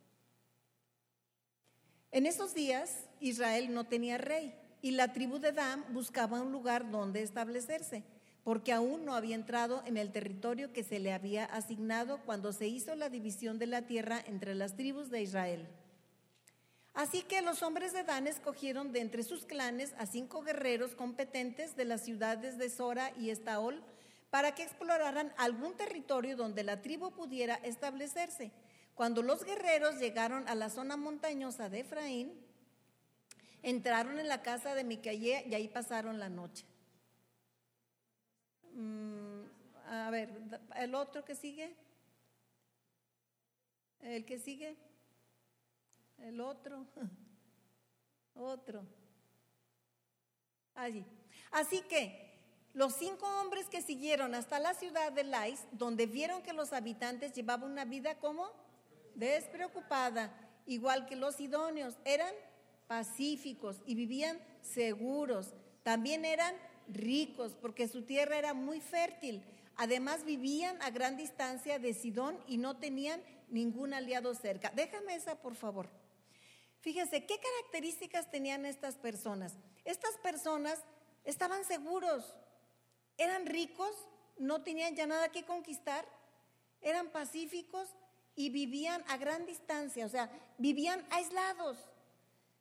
En 2.13 2.27
esos 2.27 2.53
días 2.53 3.09
Israel 3.19 3.73
no 3.73 3.85
tenía 3.85 4.19
rey 4.19 4.53
y 4.83 4.91
la 4.91 5.13
tribu 5.13 5.39
de 5.39 5.51
Dan 5.51 5.83
buscaba 5.95 6.43
un 6.43 6.51
lugar 6.51 6.91
donde 6.91 7.23
establecerse, 7.23 8.03
porque 8.43 8.71
aún 8.71 9.03
no 9.03 9.15
había 9.15 9.33
entrado 9.33 9.81
en 9.87 9.97
el 9.97 10.11
territorio 10.11 10.71
que 10.71 10.83
se 10.83 10.99
le 10.99 11.11
había 11.11 11.45
asignado 11.45 12.19
cuando 12.23 12.53
se 12.53 12.67
hizo 12.67 12.93
la 12.93 13.09
división 13.09 13.57
de 13.57 13.65
la 13.65 13.87
tierra 13.87 14.23
entre 14.27 14.53
las 14.53 14.75
tribus 14.75 15.09
de 15.09 15.23
Israel. 15.23 15.67
Así 16.93 17.23
que 17.23 17.41
los 17.41 17.63
hombres 17.63 17.93
de 17.93 18.03
Dan 18.03 18.27
escogieron 18.27 18.91
de 18.91 18.99
entre 18.99 19.23
sus 19.23 19.45
clanes 19.45 19.95
a 19.97 20.05
cinco 20.05 20.43
guerreros 20.43 20.93
competentes 20.93 21.75
de 21.75 21.85
las 21.85 22.01
ciudades 22.01 22.59
de 22.59 22.69
Sora 22.69 23.11
y 23.19 23.31
Estaol 23.31 23.81
para 24.29 24.53
que 24.53 24.61
exploraran 24.61 25.33
algún 25.35 25.73
territorio 25.73 26.37
donde 26.37 26.63
la 26.63 26.79
tribu 26.83 27.09
pudiera 27.09 27.55
establecerse. 27.55 28.51
Cuando 28.95 29.23
los 29.23 29.43
guerreros 29.43 29.99
llegaron 29.99 30.47
a 30.47 30.55
la 30.55 30.69
zona 30.69 30.97
montañosa 30.97 31.69
de 31.69 31.79
Efraín, 31.79 32.33
entraron 33.63 34.19
en 34.19 34.27
la 34.27 34.43
casa 34.43 34.75
de 34.75 34.83
Micaía 34.83 35.45
y 35.47 35.55
ahí 35.55 35.67
pasaron 35.67 36.19
la 36.19 36.29
noche. 36.29 36.65
Mm, 38.73 39.41
a 39.87 40.09
ver, 40.11 40.29
el 40.75 40.93
otro 40.95 41.25
que 41.25 41.35
sigue. 41.35 41.75
El 44.01 44.25
que 44.25 44.37
sigue. 44.37 44.75
El 46.19 46.39
otro. 46.39 46.85
Otro. 48.35 48.83
Allí. 50.73 51.05
Así 51.51 51.81
que 51.81 52.33
los 52.73 52.95
cinco 52.95 53.27
hombres 53.39 53.67
que 53.67 53.83
siguieron 53.83 54.33
hasta 54.33 54.57
la 54.57 54.73
ciudad 54.73 55.11
de 55.11 55.23
Lais, 55.23 55.63
donde 55.71 56.07
vieron 56.07 56.41
que 56.41 56.51
los 56.51 56.73
habitantes 56.73 57.33
llevaban 57.33 57.71
una 57.71 57.85
vida 57.85 58.17
como 58.17 58.51
despreocupada, 59.15 60.31
igual 60.65 61.05
que 61.05 61.15
los 61.15 61.39
idóneos, 61.39 61.97
eran 62.05 62.33
pacíficos 62.87 63.81
y 63.85 63.95
vivían 63.95 64.39
seguros. 64.61 65.53
También 65.83 66.25
eran 66.25 66.55
ricos 66.87 67.55
porque 67.59 67.87
su 67.87 68.03
tierra 68.03 68.37
era 68.37 68.53
muy 68.53 68.81
fértil. 68.81 69.43
Además 69.75 70.23
vivían 70.23 70.81
a 70.81 70.89
gran 70.91 71.17
distancia 71.17 71.79
de 71.79 71.93
Sidón 71.93 72.37
y 72.47 72.57
no 72.57 72.77
tenían 72.77 73.21
ningún 73.49 73.93
aliado 73.93 74.33
cerca. 74.35 74.71
Déjame 74.75 75.15
esa, 75.15 75.35
por 75.41 75.55
favor. 75.55 75.89
Fíjense, 76.81 77.25
¿qué 77.25 77.39
características 77.39 78.29
tenían 78.29 78.65
estas 78.65 78.95
personas? 78.97 79.53
Estas 79.85 80.17
personas 80.17 80.79
estaban 81.23 81.63
seguros, 81.65 82.35
eran 83.17 83.45
ricos, 83.45 83.95
no 84.37 84.63
tenían 84.63 84.95
ya 84.95 85.07
nada 85.07 85.31
que 85.31 85.45
conquistar, 85.45 86.05
eran 86.81 87.09
pacíficos 87.09 87.87
y 88.35 88.49
vivían 88.49 89.03
a 89.07 89.17
gran 89.17 89.45
distancia, 89.45 90.05
o 90.05 90.09
sea, 90.09 90.29
vivían 90.57 91.05
aislados. 91.11 91.77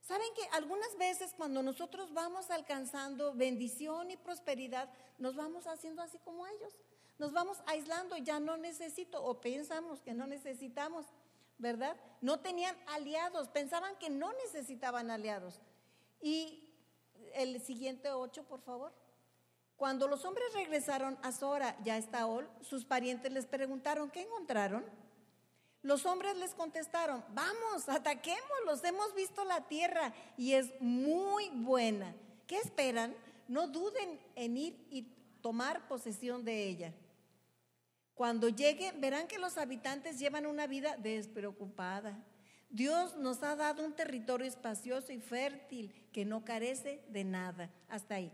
Saben 0.03 0.29
que 0.35 0.43
algunas 0.53 0.97
veces 0.99 1.33
cuando 1.37 1.63
nosotros 1.63 2.13
vamos 2.13 2.51
alcanzando 2.51 3.35
bendición 3.35 4.11
y 4.11 4.17
prosperidad, 4.17 4.89
nos 5.19 5.37
vamos 5.37 5.67
haciendo 5.67 6.03
así 6.03 6.19
como 6.19 6.47
ellos. 6.47 6.75
Nos 7.19 7.33
vamos 7.33 7.59
aislando, 7.67 8.17
ya 8.17 8.41
no 8.41 8.57
necesito, 8.57 9.23
o 9.23 9.41
pensamos 9.41 10.01
que 10.01 10.13
no 10.13 10.27
necesitamos, 10.27 11.07
¿verdad? 11.59 11.97
No 12.21 12.41
tenían 12.41 12.77
aliados, 12.89 13.49
pensaban 13.49 13.97
que 13.97 14.11
no 14.11 14.33
necesitaban 14.45 15.11
aliados. 15.11 15.61
Y 16.21 16.69
el 17.35 17.61
siguiente 17.61 18.11
ocho, 18.11 18.43
por 18.43 18.61
favor. 18.61 18.93
Cuando 19.77 20.09
los 20.09 20.25
hombres 20.25 20.53
regresaron 20.53 21.19
a 21.23 21.33
Sora 21.33 21.77
ya 21.85 22.01
a 22.13 22.27
Ol, 22.27 22.49
sus 22.61 22.85
parientes 22.85 23.33
les 23.33 23.47
preguntaron, 23.47 24.11
¿qué 24.11 24.23
encontraron? 24.23 24.85
Los 25.83 26.07
hombres 26.07 26.37
les 26.37 26.55
contestaron, 26.55 27.25
vamos, 27.35 27.89
ataquémoslos, 27.89 28.85
hemos 28.85 29.15
visto 29.15 29.45
la 29.45 29.67
tierra 29.67 30.15
y 30.37 30.53
es 30.53 30.71
muy 30.81 31.51
buena. 31.51 32.15
¿Qué 32.47 32.59
esperan? 32.59 33.15
No 33.49 33.67
duden 33.67 34.21
en 34.37 34.57
ir 34.57 34.87
y 34.91 35.03
tomar 35.43 35.89
posesión 35.89 36.45
de 36.45 36.69
ella. 36.69 36.95
Cuando 38.15 38.49
lleguen, 38.49 39.01
verán 39.01 39.27
que 39.27 39.39
los 39.39 39.59
habitantes 39.59 40.21
llevan 40.21 40.47
una 40.47 40.69
vida 40.69 40.97
despreocupada. 40.97 42.17
Dios 42.71 43.17
nos 43.17 43.43
ha 43.43 43.57
dado 43.57 43.85
un 43.85 43.95
territorio 43.95 44.47
espacioso 44.47 45.13
y 45.13 45.19
fértil 45.19 45.93
que 46.13 46.25
no 46.25 46.45
carece 46.45 47.03
de 47.09 47.25
nada. 47.25 47.71
Hasta 47.89 48.15
ahí. 48.15 48.33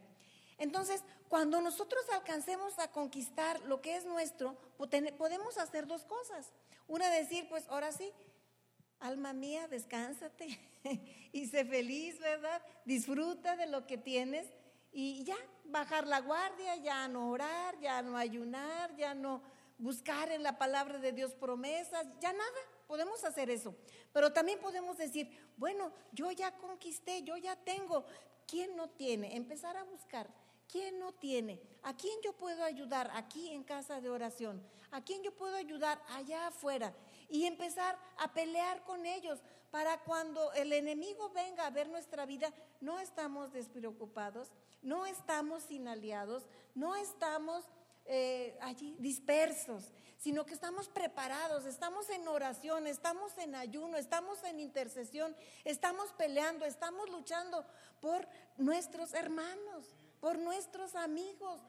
Entonces, 0.58 1.02
cuando 1.28 1.60
nosotros 1.60 2.04
alcancemos 2.12 2.78
a 2.78 2.90
conquistar 2.90 3.60
lo 3.62 3.80
que 3.80 3.96
es 3.96 4.04
nuestro, 4.04 4.56
podemos 5.16 5.56
hacer 5.56 5.86
dos 5.86 6.04
cosas. 6.04 6.52
Una 6.88 7.10
decir, 7.10 7.46
pues 7.48 7.64
ahora 7.68 7.92
sí, 7.92 8.10
alma 8.98 9.32
mía, 9.32 9.68
descánsate 9.68 10.58
y 11.32 11.46
sé 11.46 11.64
feliz, 11.64 12.18
¿verdad? 12.18 12.62
Disfruta 12.84 13.56
de 13.56 13.66
lo 13.66 13.86
que 13.86 13.98
tienes 13.98 14.46
y 14.90 15.22
ya, 15.24 15.36
bajar 15.66 16.06
la 16.06 16.20
guardia, 16.20 16.76
ya 16.76 17.06
no 17.08 17.30
orar, 17.30 17.78
ya 17.78 18.02
no 18.02 18.16
ayunar, 18.16 18.96
ya 18.96 19.14
no 19.14 19.42
buscar 19.76 20.32
en 20.32 20.42
la 20.42 20.58
palabra 20.58 20.98
de 20.98 21.12
Dios 21.12 21.34
promesas, 21.34 22.06
ya 22.20 22.32
nada, 22.32 22.60
podemos 22.86 23.22
hacer 23.24 23.50
eso. 23.50 23.76
Pero 24.12 24.32
también 24.32 24.58
podemos 24.58 24.96
decir, 24.96 25.30
bueno, 25.56 25.92
yo 26.12 26.30
ya 26.32 26.56
conquisté, 26.56 27.22
yo 27.22 27.36
ya 27.36 27.54
tengo. 27.54 28.04
¿Quién 28.46 28.74
no 28.76 28.88
tiene? 28.88 29.36
Empezar 29.36 29.76
a 29.76 29.84
buscar. 29.84 30.26
¿Quién 30.70 30.98
no 30.98 31.12
tiene? 31.12 31.60
¿A 31.82 31.96
quién 31.96 32.20
yo 32.22 32.34
puedo 32.34 32.62
ayudar 32.62 33.10
aquí 33.14 33.48
en 33.50 33.64
casa 33.64 34.02
de 34.02 34.10
oración? 34.10 34.62
¿A 34.90 35.02
quién 35.02 35.22
yo 35.22 35.34
puedo 35.34 35.56
ayudar 35.56 36.00
allá 36.10 36.48
afuera? 36.48 36.94
Y 37.30 37.46
empezar 37.46 37.98
a 38.18 38.32
pelear 38.34 38.84
con 38.84 39.06
ellos 39.06 39.38
para 39.70 39.98
cuando 40.04 40.52
el 40.52 40.72
enemigo 40.72 41.30
venga 41.30 41.66
a 41.66 41.70
ver 41.70 41.88
nuestra 41.88 42.26
vida, 42.26 42.52
no 42.80 43.00
estamos 43.00 43.52
despreocupados, 43.52 44.50
no 44.82 45.06
estamos 45.06 45.62
sin 45.62 45.88
aliados, 45.88 46.44
no 46.74 46.96
estamos 46.96 47.64
eh, 48.04 48.56
allí 48.60 48.94
dispersos, 48.98 49.92
sino 50.18 50.44
que 50.44 50.54
estamos 50.54 50.88
preparados, 50.88 51.64
estamos 51.64 52.08
en 52.10 52.26
oración, 52.28 52.86
estamos 52.86 53.36
en 53.38 53.54
ayuno, 53.54 53.96
estamos 53.96 54.42
en 54.44 54.60
intercesión, 54.60 55.34
estamos 55.64 56.12
peleando, 56.12 56.64
estamos 56.64 57.08
luchando 57.10 57.64
por 58.00 58.26
nuestros 58.56 59.14
hermanos 59.14 59.94
por 60.20 60.38
nuestros 60.38 60.94
amigos. 60.94 61.60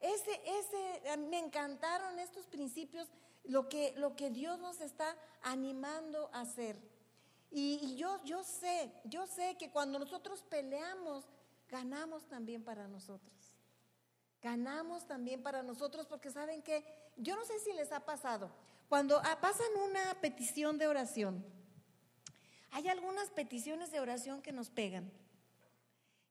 Ese, 0.00 0.40
ese, 0.44 1.16
me 1.16 1.38
encantaron 1.38 2.18
estos 2.18 2.46
principios, 2.46 3.08
lo 3.44 3.68
que, 3.68 3.94
lo 3.96 4.16
que 4.16 4.30
Dios 4.30 4.58
nos 4.58 4.80
está 4.80 5.16
animando 5.42 6.30
a 6.32 6.42
hacer. 6.42 6.78
Y, 7.50 7.94
yo, 7.96 8.20
yo 8.24 8.42
sé, 8.42 8.90
yo 9.04 9.26
sé 9.26 9.56
que 9.56 9.70
cuando 9.70 9.98
nosotros 9.98 10.42
peleamos, 10.42 11.24
ganamos 11.68 12.26
también 12.26 12.64
para 12.64 12.88
nosotros. 12.88 13.32
Ganamos 14.42 15.06
también 15.06 15.42
para 15.42 15.62
nosotros 15.62 16.06
porque 16.06 16.30
saben 16.30 16.62
que 16.62 16.84
yo 17.16 17.36
no 17.36 17.44
sé 17.44 17.58
si 17.60 17.72
les 17.72 17.92
ha 17.92 18.04
pasado, 18.04 18.50
cuando 18.88 19.18
ah, 19.24 19.38
pasan 19.40 19.68
una 19.88 20.20
petición 20.20 20.78
de 20.78 20.88
oración, 20.88 21.44
hay 22.72 22.88
algunas 22.88 23.30
peticiones 23.30 23.92
de 23.92 24.00
oración 24.00 24.42
que 24.42 24.52
nos 24.52 24.68
pegan. 24.68 25.10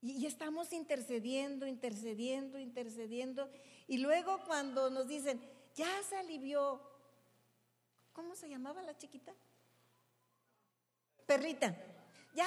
Y, 0.04 0.26
estamos 0.26 0.74
intercediendo, 0.74 1.66
intercediendo, 1.66 2.60
intercediendo. 2.60 3.50
Y 3.88 4.00
luego 4.00 4.44
cuando 4.46 4.90
nos 4.90 5.08
dicen, 5.08 5.42
ya 5.76 6.04
se 6.04 6.18
alivió, 6.18 6.82
¿cómo 8.12 8.36
se 8.36 8.50
llamaba 8.50 8.84
la 8.84 8.98
chiquita? 8.98 9.34
Perlita. 11.26 11.74
Ya 12.36 12.46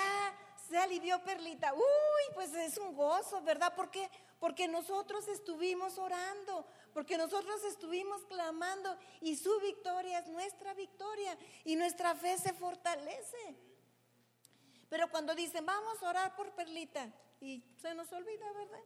se 0.69 0.77
alivió 0.77 1.25
Perlita. 1.25 1.73
Uy, 1.73 2.35
pues 2.35 2.53
es 2.53 2.77
un 2.77 2.95
gozo, 2.95 3.40
¿verdad? 3.40 3.75
¿Por 3.75 3.90
qué? 3.90 4.11
Porque 4.38 4.69
nosotros 4.69 5.27
estuvimos 5.27 5.97
orando, 5.97 6.66
porque 6.92 7.16
nosotros 7.16 7.64
estuvimos 7.64 8.23
clamando 8.27 8.99
y 9.23 9.35
su 9.35 9.59
victoria 9.61 10.19
es 10.19 10.29
nuestra 10.29 10.75
victoria 10.75 11.38
y 11.64 11.75
nuestra 11.77 12.14
fe 12.14 12.37
se 12.37 12.53
fortalece. 12.53 13.57
Pero 14.88 15.11
cuando 15.11 15.35
dicen, 15.35 15.66
vamos 15.66 16.03
a 16.03 16.09
orar 16.09 16.37
por 16.37 16.53
Perlita, 16.53 17.12
y 17.40 17.62
se 17.81 17.94
nos 17.94 18.12
olvida, 18.12 18.51
¿verdad? 18.53 18.81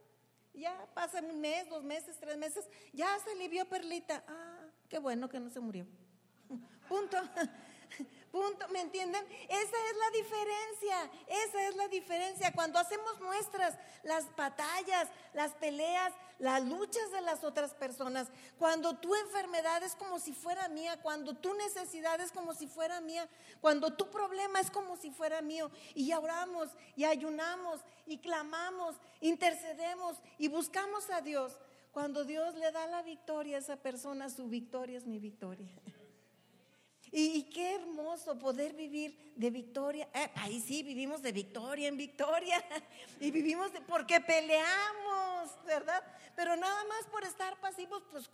Ya 0.55 0.87
pasa 0.95 1.21
un 1.21 1.41
mes, 1.41 1.69
dos 1.69 1.85
meses, 1.85 2.19
tres 2.19 2.37
meses, 2.37 2.69
ya 2.93 3.19
se 3.21 3.31
alivió 3.33 3.69
Perlita. 3.69 4.25
Ah, 4.27 4.67
qué 4.89 4.99
bueno 4.99 5.29
que 5.29 5.39
no 5.39 5.51
se 5.51 5.61
murió. 5.61 5.87
Punto. 6.89 7.19
Punto, 8.33 8.69
¿me 8.69 8.81
entienden? 8.81 9.25
Esa 9.49 9.59
es 9.61 9.97
la 9.99 10.11
diferencia, 10.13 11.11
esa 11.27 11.69
es 11.69 11.77
la 11.77 11.89
diferencia. 11.89 12.53
Cuando 12.53 12.79
hacemos 12.79 13.19
nuestras 13.21 13.77
las 14.03 14.25
batallas, 14.37 15.09
las 15.35 15.53
peleas, 15.55 16.13
las 16.39 16.65
luchas 16.65 17.11
de 17.13 17.21
las 17.23 17.45
otras 17.45 17.75
personas, 17.75 18.29
cuando 18.59 18.97
tu 18.97 19.15
enfermedad 19.15 19.83
es 19.83 19.95
como 19.97 20.19
si 20.19 20.33
fuera 20.33 20.69
mía, 20.69 21.01
cuando 21.03 21.35
tu 21.35 21.55
necesidad 21.55 22.21
es 22.21 22.33
como 22.33 22.55
si 22.55 22.67
fuera 22.67 23.01
mía, 23.01 23.29
cuando 23.61 23.95
tu 23.95 24.09
problema 24.11 24.61
es 24.61 24.71
como 24.71 24.97
si 24.97 25.11
fuera 25.11 25.43
mío, 25.43 25.71
y 25.95 26.13
oramos 26.13 26.71
y 26.97 27.05
ayunamos 27.05 27.81
y 28.07 28.19
clamamos, 28.19 28.97
intercedemos 29.21 30.17
y 30.39 30.49
buscamos 30.49 31.11
a 31.11 31.21
Dios, 31.21 31.59
cuando 31.93 32.25
Dios 32.25 32.55
le 32.55 32.71
da 32.71 32.87
la 32.87 33.03
victoria 33.03 33.57
a 33.57 33.61
esa 33.61 33.77
persona, 33.77 34.31
su 34.31 34.49
victoria 34.49 34.97
es 34.97 35.07
mi 35.07 35.19
victoria. 35.19 35.69
Y, 37.13 37.43
qué 37.51 37.75
hermoso 37.75 38.39
poder 38.39 38.73
vivir 38.75 39.33
de 39.35 39.51
victoria. 39.51 40.09
Eh, 40.15 40.31
ahí 40.37 40.61
sí, 40.61 40.83
vivimos 40.83 41.23
de 41.23 41.33
victoria 41.33 41.89
en 41.89 41.97
victoria. 41.97 42.65
Y 43.21 43.31
vivimos 43.31 43.73
de, 43.73 43.81
porque 43.83 44.21
peleamos, 44.21 45.51
¿verdad? 45.67 46.03
Pero 46.35 46.57
nada 46.57 46.85
más 46.85 47.05
por 47.07 47.23
estar 47.25 47.59
pasivos, 47.61 48.03
pues 48.11 48.31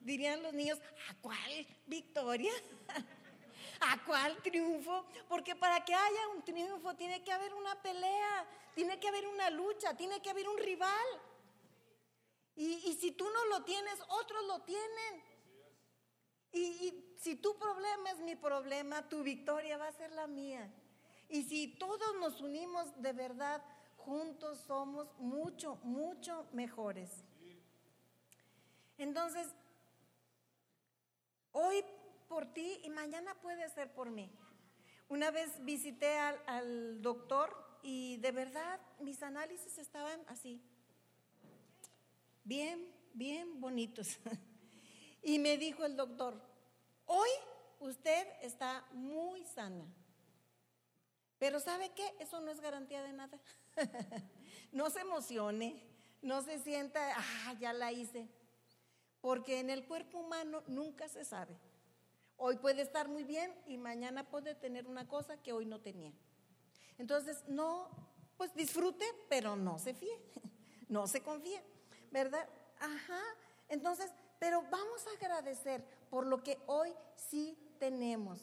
dirían 0.00 0.42
los 0.42 0.52
niños, 0.52 0.80
¿a 1.08 1.14
cuál 1.20 1.66
victoria? 1.86 2.52
¿A 3.80 4.02
cuál 4.04 4.36
triunfo? 4.42 5.06
Porque 5.28 5.54
para 5.54 5.84
que 5.84 5.94
haya 5.94 6.28
un 6.34 6.42
triunfo 6.42 6.94
tiene 6.96 7.22
que 7.22 7.32
haber 7.32 7.54
una 7.54 7.80
pelea, 7.80 8.46
tiene 8.74 8.98
que 8.98 9.08
haber 9.08 9.28
una 9.28 9.48
lucha, 9.50 9.96
tiene 9.96 10.20
que 10.20 10.30
haber 10.30 10.48
un 10.48 10.58
rival. 10.58 11.06
Y, 12.56 12.82
y 12.84 12.98
si 13.00 13.12
tú 13.12 13.28
no 13.30 13.44
lo 13.46 13.62
tienes, 13.62 13.94
otros 14.08 14.44
lo 14.46 14.60
tienen. 14.62 15.22
Y, 16.52 17.09
si 17.20 17.36
tu 17.36 17.56
problema 17.58 18.10
es 18.12 18.20
mi 18.20 18.34
problema, 18.34 19.06
tu 19.08 19.22
victoria 19.22 19.76
va 19.76 19.88
a 19.88 19.92
ser 19.92 20.10
la 20.12 20.26
mía. 20.26 20.72
Y 21.28 21.42
si 21.42 21.68
todos 21.68 22.16
nos 22.18 22.40
unimos 22.40 22.90
de 23.00 23.12
verdad, 23.12 23.62
juntos 23.98 24.58
somos 24.66 25.06
mucho, 25.18 25.76
mucho 25.82 26.48
mejores. 26.52 27.10
Entonces, 28.96 29.46
hoy 31.52 31.84
por 32.26 32.52
ti 32.54 32.80
y 32.84 32.88
mañana 32.88 33.34
puede 33.42 33.68
ser 33.68 33.92
por 33.92 34.10
mí. 34.10 34.30
Una 35.08 35.30
vez 35.30 35.62
visité 35.62 36.18
al, 36.18 36.42
al 36.46 37.02
doctor 37.02 37.54
y 37.82 38.16
de 38.16 38.32
verdad 38.32 38.80
mis 38.98 39.22
análisis 39.22 39.76
estaban 39.76 40.20
así, 40.28 40.62
bien, 42.44 42.90
bien 43.12 43.60
bonitos. 43.60 44.18
Y 45.22 45.38
me 45.38 45.58
dijo 45.58 45.84
el 45.84 45.96
doctor, 45.96 46.40
hoy 47.10 47.28
usted 47.80 48.26
está 48.42 48.84
muy 48.92 49.44
sana. 49.44 49.84
Pero 51.38 51.58
¿sabe 51.58 51.90
qué? 51.90 52.14
Eso 52.20 52.40
no 52.40 52.50
es 52.50 52.60
garantía 52.60 53.02
de 53.02 53.12
nada. 53.12 53.38
no 54.72 54.90
se 54.90 55.00
emocione, 55.00 55.82
no 56.22 56.42
se 56.42 56.58
sienta, 56.60 57.00
ah, 57.16 57.54
ya 57.58 57.72
la 57.72 57.90
hice. 57.90 58.28
Porque 59.20 59.58
en 59.58 59.70
el 59.70 59.86
cuerpo 59.86 60.18
humano 60.18 60.62
nunca 60.66 61.08
se 61.08 61.24
sabe. 61.24 61.56
Hoy 62.36 62.56
puede 62.56 62.82
estar 62.82 63.08
muy 63.08 63.24
bien 63.24 63.52
y 63.66 63.76
mañana 63.76 64.28
puede 64.30 64.54
tener 64.54 64.86
una 64.86 65.08
cosa 65.08 65.42
que 65.42 65.52
hoy 65.52 65.66
no 65.66 65.80
tenía. 65.80 66.12
Entonces, 66.96 67.42
no, 67.48 67.90
pues 68.36 68.54
disfrute, 68.54 69.04
pero 69.28 69.56
no 69.56 69.78
se 69.78 69.94
fíe, 69.94 70.16
no 70.88 71.06
se 71.06 71.22
confíe, 71.22 71.62
¿verdad? 72.10 72.48
Ajá. 72.78 73.20
Entonces, 73.68 74.12
pero 74.38 74.62
vamos 74.70 75.06
a 75.06 75.10
agradecer 75.12 75.84
por 76.10 76.26
lo 76.26 76.42
que 76.42 76.58
hoy 76.66 76.92
sí 77.14 77.56
tenemos. 77.78 78.40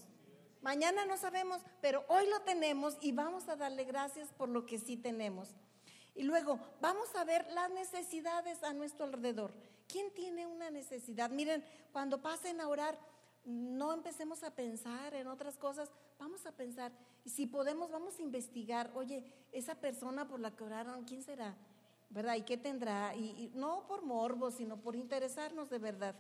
Mañana 0.62 1.06
no 1.06 1.18
sabemos, 1.18 1.62
pero 1.82 2.04
hoy 2.08 2.28
lo 2.28 2.42
tenemos 2.42 2.98
y 3.02 3.12
vamos 3.12 3.48
a 3.48 3.56
darle 3.56 3.84
gracias 3.84 4.30
por 4.30 4.50
lo 4.50 4.66
que 4.66 4.80
sí 4.80 4.98
tenemos. 4.98 5.50
Y 6.16 6.24
luego 6.24 6.60
vamos 6.82 7.16
a 7.16 7.24
ver 7.24 7.46
las 7.52 7.70
necesidades 7.70 8.64
a 8.64 8.74
nuestro 8.74 9.06
alrededor. 9.06 9.54
¿Quién 9.88 10.12
tiene 10.14 10.48
una 10.48 10.72
necesidad? 10.72 11.30
Miren, 11.30 11.64
cuando 11.94 12.22
pasen 12.22 12.60
a 12.60 12.68
orar, 12.68 12.98
no 13.46 13.94
empecemos 13.94 14.44
a 14.44 14.56
pensar 14.56 15.14
en 15.14 15.28
otras 15.28 15.58
cosas, 15.58 15.90
vamos 16.20 16.46
a 16.46 16.52
pensar, 16.52 16.92
y 17.24 17.30
si 17.30 17.46
podemos, 17.46 17.92
vamos 17.92 18.20
a 18.20 18.24
investigar, 18.24 18.92
oye, 18.96 19.24
esa 19.52 19.76
persona 19.76 20.28
por 20.28 20.40
la 20.40 20.54
que 20.56 20.64
oraron, 20.64 21.06
¿quién 21.06 21.24
será? 21.24 21.56
¿verdad? 22.10 22.36
¿Y 22.36 22.42
qué 22.42 22.58
tendrá? 22.58 23.16
Y, 23.16 23.52
no 23.56 23.86
por 23.88 24.04
morbo, 24.04 24.52
sino 24.52 24.78
por 24.78 24.96
interesarnos 24.96 25.70
de 25.70 25.80
verdad. 25.80 26.16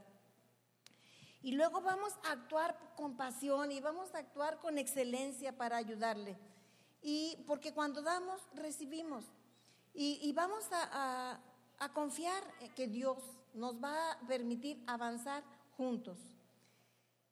Y 1.47 1.53
luego 1.53 1.79
vamos 1.79 2.11
a 2.25 2.33
actuar 2.33 2.77
con 2.97 3.15
pasión 3.15 3.71
y 3.71 3.79
vamos 3.79 4.13
a 4.13 4.17
actuar 4.17 4.59
con 4.59 4.77
excelencia 4.77 5.55
para 5.55 5.77
ayudarle. 5.77 6.35
Y 7.01 7.41
porque 7.47 7.73
cuando 7.73 8.01
damos, 8.01 8.41
recibimos. 8.53 9.23
Y, 9.93 10.29
vamos 10.33 10.65
a, 10.73 11.39
confiar 11.93 12.43
que 12.75 12.87
Dios 12.87 13.19
nos 13.53 13.81
va 13.81 14.11
a 14.11 14.19
permitir 14.27 14.83
avanzar 14.87 15.41
juntos. 15.77 16.19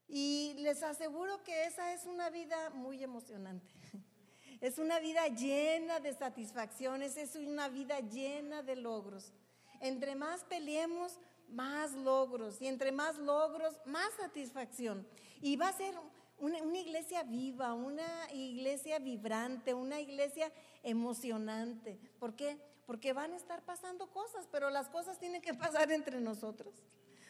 Y 0.07 0.53
les 0.59 0.81
aseguro 0.81 1.43
que 1.43 1.65
esa 1.65 1.91
es 1.91 2.05
una 2.05 2.29
vida 2.29 2.69
muy 2.69 3.03
emocionante. 3.03 3.67
Es 4.61 4.79
una 4.79 4.99
vida 4.99 5.27
llena 5.27 5.99
de 5.99 6.13
satisfacciones, 6.13 7.17
es 7.17 7.35
una 7.35 7.67
vida 7.67 7.99
llena 7.99 8.63
de 8.63 8.77
logros. 8.77 9.33
Entre 9.81 10.15
más 10.15 10.45
peleemos, 10.45 11.19
más 11.49 11.93
logros. 11.93 12.61
Y 12.61 12.67
entre 12.67 12.91
más 12.91 13.17
logros, 13.17 13.75
más 13.85 14.11
satisfacción. 14.13 15.07
Y 15.41 15.55
va 15.55 15.69
a 15.69 15.73
ser 15.73 15.95
una, 16.37 16.59
iglesia 16.59 17.23
viva, 17.23 17.73
una 17.73 18.31
iglesia 18.33 18.99
vibrante, 18.99 19.73
una 19.73 19.99
iglesia 19.99 20.51
emocionante. 20.83 21.99
¿Por 22.19 22.35
qué? 22.35 22.57
Porque 22.85 23.13
van 23.13 23.33
a 23.33 23.37
estar 23.37 23.63
pasando 23.63 24.07
cosas, 24.11 24.47
pero 24.51 24.69
las 24.69 24.89
cosas 24.89 25.17
tienen 25.17 25.41
que 25.41 25.53
pasar 25.53 25.91
entre 25.91 26.21
nosotros. 26.21 26.73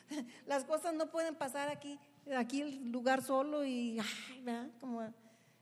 Las 0.45 0.65
cosas 0.65 0.93
no 0.93 1.09
pueden 1.09 1.33
pasar 1.33 1.69
aquí, 1.69 1.97
aquí 2.37 2.61
el 2.61 2.91
lugar 2.91 3.23
solo 3.23 3.65
y, 3.65 3.97
ay, 3.99 4.71
como 4.79 5.01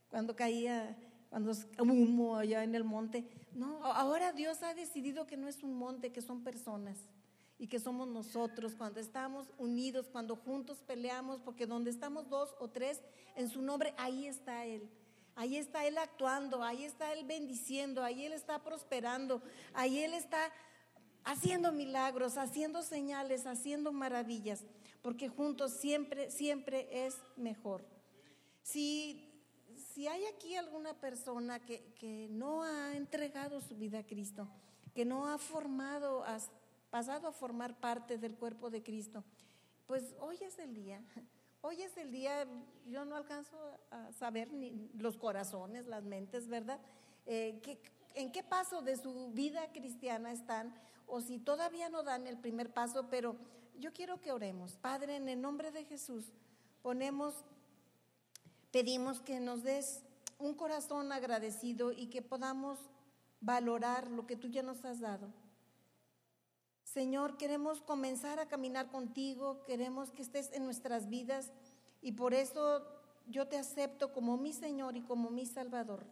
cuando 0.10 0.36
caía 0.36 0.98
cuando 1.30 1.52
es 1.52 1.66
humo 1.80 2.36
allá 2.36 2.64
en 2.64 2.76
el 2.76 2.84
monte. 2.84 3.26
No, 3.54 3.84
ahora 3.86 4.34
Dios 4.34 4.62
ha 4.62 4.74
decidido 4.74 5.26
que 5.26 5.38
no 5.38 5.48
es 5.48 5.64
un 5.64 5.76
monte, 5.76 6.12
que 6.12 6.22
son 6.22 6.44
personas 6.44 6.98
y 7.64 7.68
que 7.68 7.80
somos 7.80 8.10
nosotros 8.10 8.76
cuando 8.76 9.00
estamos 9.00 9.48
unidos, 9.58 10.10
cuando 10.12 10.36
juntos 10.36 10.84
peleamos, 10.86 11.40
porque 11.40 11.66
donde 11.66 11.92
estamos 11.92 12.28
dos 12.28 12.54
o 12.60 12.70
tres 12.70 13.00
en 13.38 13.50
su 13.50 13.62
nombre, 13.62 13.94
ahí 13.96 14.28
está 14.28 14.66
Él. 14.66 14.90
Ahí 15.34 15.56
está 15.56 15.86
Él 15.86 15.98
actuando, 15.98 16.62
ahí 16.62 16.84
está 16.84 17.14
Él 17.14 17.26
bendiciendo, 17.26 18.04
ahí 18.04 18.26
Él 18.26 18.34
está 18.34 18.62
prosperando, 18.62 19.42
ahí 19.74 20.00
Él 20.00 20.14
está 20.14 20.52
haciendo 21.24 21.72
milagros, 21.72 22.38
haciendo 22.38 22.84
señales, 22.84 23.48
haciendo 23.48 23.94
maravillas, 23.94 24.66
porque 25.02 25.30
juntos 25.30 25.72
siempre, 25.72 26.32
siempre 26.32 27.06
es 27.06 27.16
mejor. 27.38 27.86
Si 28.62 29.30
si 29.94 30.08
hay 30.08 30.26
aquí 30.26 30.56
alguna 30.56 30.94
persona 31.00 31.60
que, 31.60 32.28
no 32.32 32.64
ha 32.64 32.98
entregado 32.98 33.62
su 33.62 33.78
vida 33.78 34.00
a 34.00 34.06
Cristo, 34.06 34.50
que 34.94 35.06
no 35.06 35.30
ha 35.30 35.38
formado, 35.38 36.24
ha 36.26 36.40
pasado 36.94 37.28
a 37.28 37.32
formar 37.32 37.80
parte 37.80 38.20
del 38.20 38.36
cuerpo 38.36 38.70
de 38.70 38.84
Cristo, 38.84 39.24
pues 39.88 40.14
hoy 40.20 40.38
es 40.42 40.60
el 40.60 40.76
día. 40.76 41.02
Hoy 41.62 41.82
es 41.82 41.98
el 41.98 42.12
día, 42.12 42.46
yo 42.86 43.04
no 43.04 43.16
alcanzo 43.16 43.58
a 43.90 44.12
saber 44.12 44.52
ni 44.52 44.92
los 44.96 45.18
corazones, 45.18 45.88
las 45.88 46.04
mentes, 46.04 46.48
¿verdad? 46.50 46.78
Eh, 47.26 47.60
en 48.14 48.32
qué 48.32 48.44
paso 48.44 48.82
de 48.84 48.98
su 48.98 49.32
vida 49.32 49.72
cristiana 49.72 50.34
están 50.34 50.76
o 51.08 51.20
si 51.22 51.40
todavía 51.40 51.90
no 51.90 52.04
dan 52.04 52.28
el 52.28 52.38
primer 52.38 52.72
paso, 52.72 53.08
pero 53.10 53.38
yo 53.80 53.92
quiero 53.92 54.22
que 54.22 54.32
oremos. 54.32 54.76
Padre, 54.76 55.16
en 55.16 55.30
el 55.30 55.42
nombre 55.42 55.72
de 55.72 55.86
Jesús, 55.86 56.34
ponemos, 56.84 57.34
pedimos 58.72 59.20
que 59.22 59.40
nos 59.40 59.64
des 59.64 60.04
un 60.38 60.54
corazón 60.54 61.12
agradecido 61.12 61.92
y 61.92 62.08
que 62.08 62.22
podamos 62.22 62.78
valorar 63.40 64.12
lo 64.12 64.28
que 64.28 64.36
tú 64.36 64.48
ya 64.48 64.62
nos 64.62 64.86
has 64.86 65.00
dado. 65.00 65.34
Señor, 66.94 67.38
queremos 67.38 67.82
comenzar 67.82 68.40
a 68.40 68.46
caminar 68.46 68.92
contigo, 68.92 69.64
queremos 69.66 70.12
que 70.12 70.22
estés 70.22 70.52
en 70.54 70.64
nuestras 70.64 71.10
vidas 71.10 71.52
y 72.04 72.12
por 72.12 72.36
eso 72.36 72.86
yo 73.26 73.48
te 73.48 73.58
acepto 73.58 74.14
como 74.14 74.38
mi 74.38 74.54
Señor 74.54 74.96
y 74.96 75.02
como 75.02 75.32
mi 75.32 75.48
Salvador. 75.48 76.06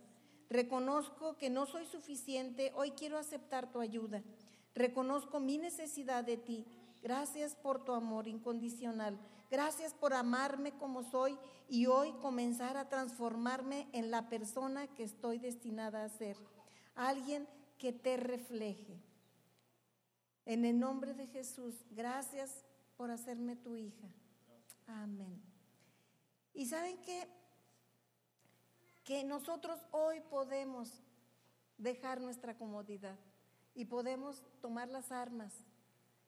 Reconozco 0.49 1.37
que 1.37 1.51
no 1.51 1.67
soy 1.67 1.85
suficiente, 1.85 2.71
hoy 2.75 2.91
quiero 2.91 3.19
aceptar 3.19 3.71
tu 3.71 3.79
ayuda. 3.79 4.23
Reconozco 4.73 5.39
mi 5.39 5.59
necesidad 5.59 6.23
de 6.23 6.37
ti. 6.37 6.65
Gracias 7.03 7.53
por 7.55 7.85
tu 7.85 7.93
amor 7.93 8.27
incondicional. 8.27 9.19
Gracias 9.51 9.93
por 9.93 10.15
amarme 10.15 10.71
como 10.71 11.03
soy 11.03 11.37
y 11.69 11.85
hoy 11.85 12.11
comenzar 12.13 12.77
a 12.77 12.89
transformarme 12.89 13.87
en 13.91 14.09
la 14.09 14.29
persona 14.29 14.87
que 14.87 15.03
estoy 15.03 15.37
destinada 15.37 16.03
a 16.03 16.09
ser. 16.09 16.37
Alguien 16.95 17.47
que 17.77 17.93
te 17.93 18.17
refleje. 18.17 19.10
En 20.45 20.65
el 20.65 20.79
nombre 20.79 21.13
de 21.13 21.27
Jesús, 21.27 21.75
gracias 21.91 22.65
por 22.97 23.11
hacerme 23.11 23.55
tu 23.55 23.75
hija. 23.75 24.07
Amén. 24.87 25.41
Y 26.53 26.65
saben 26.65 26.97
qué? 27.03 27.27
que 29.03 29.23
nosotros 29.23 29.79
hoy 29.91 30.21
podemos 30.21 30.89
dejar 31.77 32.21
nuestra 32.21 32.55
comodidad 32.57 33.17
y 33.73 33.85
podemos 33.85 34.43
tomar 34.61 34.87
las 34.89 35.11
armas. 35.11 35.53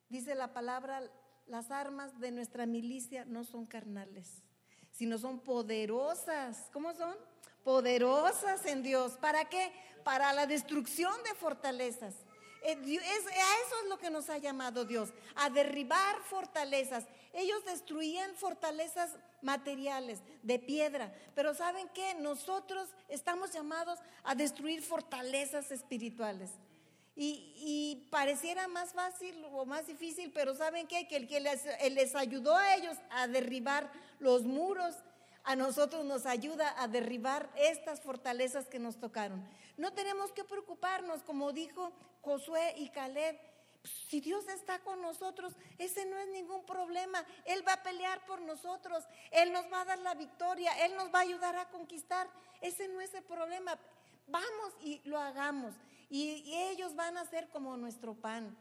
Dice 0.10 0.36
la 0.36 0.54
palabra, 0.54 1.02
las 1.48 1.72
armas 1.72 2.20
de 2.20 2.32
nuestra 2.32 2.66
milicia 2.66 3.26
no 3.26 3.44
son 3.44 3.66
carnales, 3.66 4.44
sino 4.92 5.18
son 5.18 5.40
poderosas. 5.40 6.70
¿Cómo 6.72 6.94
son? 6.94 7.16
Poderosas 7.64 8.66
en 8.66 8.84
Dios. 8.84 9.18
¿Para 9.18 9.46
qué? 9.46 9.72
Para 10.04 10.34
la 10.34 10.48
destrucción 10.48 11.14
de 11.24 11.36
fortalezas. 11.36 12.16
Eh, 12.64 12.76
a 12.76 13.68
eso 13.68 13.76
es 13.84 13.90
lo 13.90 13.98
que 13.98 14.10
nos 14.10 14.30
ha 14.30 14.38
llamado 14.38 14.86
Dios, 14.86 15.10
a 15.36 15.50
derribar 15.50 16.16
fortalezas. 16.24 17.06
Ellos 17.34 17.64
destruían 17.66 18.36
fortalezas 18.36 19.12
materiales, 19.42 20.22
de 20.42 20.60
piedra, 20.60 21.14
pero 21.36 21.54
¿saben 21.54 21.90
qué? 21.94 22.14
Nosotros 22.16 22.90
estamos 23.10 23.52
llamados 23.52 24.00
a 24.24 24.36
destruir 24.36 24.82
fortalezas 24.82 25.72
espirituales. 25.72 26.52
Y, 27.16 28.08
pareciera 28.10 28.68
más 28.68 28.94
fácil 28.94 29.46
o 29.52 29.66
más 29.66 29.86
difícil, 29.86 30.32
pero 30.34 30.56
¿saben 30.56 30.88
qué? 30.88 31.08
Que 31.08 31.18
el 31.18 31.28
que 31.28 31.40
les, 31.40 31.64
les 31.92 32.16
ayudó 32.16 32.56
a 32.56 32.76
ellos 32.76 32.98
a 33.12 33.28
derribar 33.28 33.92
los 34.20 34.44
muros, 34.44 34.96
a 35.44 35.56
nosotros 35.56 36.06
nos 36.06 36.26
ayuda 36.26 36.74
a 36.82 36.88
derribar 36.88 37.50
estas 37.56 38.02
fortalezas 38.02 38.68
que 38.68 38.80
nos 38.80 38.98
tocaron. 38.98 39.46
No 39.78 39.94
tenemos 39.94 40.32
que 40.32 40.44
preocuparnos, 40.44 41.24
como 41.24 41.52
dijo 41.52 41.92
Josué 42.22 42.76
y 42.78 42.90
Caleb. 42.90 43.40
Si 44.08 44.22
Dios 44.22 44.48
está 44.48 44.80
con 44.80 45.02
nosotros, 45.02 45.54
ese 45.78 46.06
no 46.06 46.18
es 46.18 46.30
ningún 46.30 46.66
problema. 46.66 47.26
Él 47.44 47.68
va 47.68 47.74
a 47.74 47.84
pelear 47.84 48.26
por 48.26 48.42
nosotros. 48.42 49.04
Él 49.32 49.52
nos 49.52 49.66
va 49.72 49.82
a 49.82 49.86
dar 49.86 50.00
la 50.00 50.14
victoria. 50.14 50.72
Él 50.86 50.96
nos 50.96 51.14
va 51.14 51.20
a 51.20 51.24
ayudar 51.24 51.56
a 51.58 51.70
conquistar. 51.70 52.30
Ese 52.62 52.88
no 52.88 53.02
es 53.02 53.14
el 53.14 53.24
problema. 53.24 53.78
Vamos 54.28 54.74
y 54.82 55.02
lo 55.04 55.20
hagamos. 55.20 55.74
Y, 56.10 56.54
ellos 56.72 56.96
van 56.96 57.18
a 57.18 57.26
ser 57.26 57.50
como 57.50 57.76
nuestro 57.76 58.14
pan. 58.14 58.56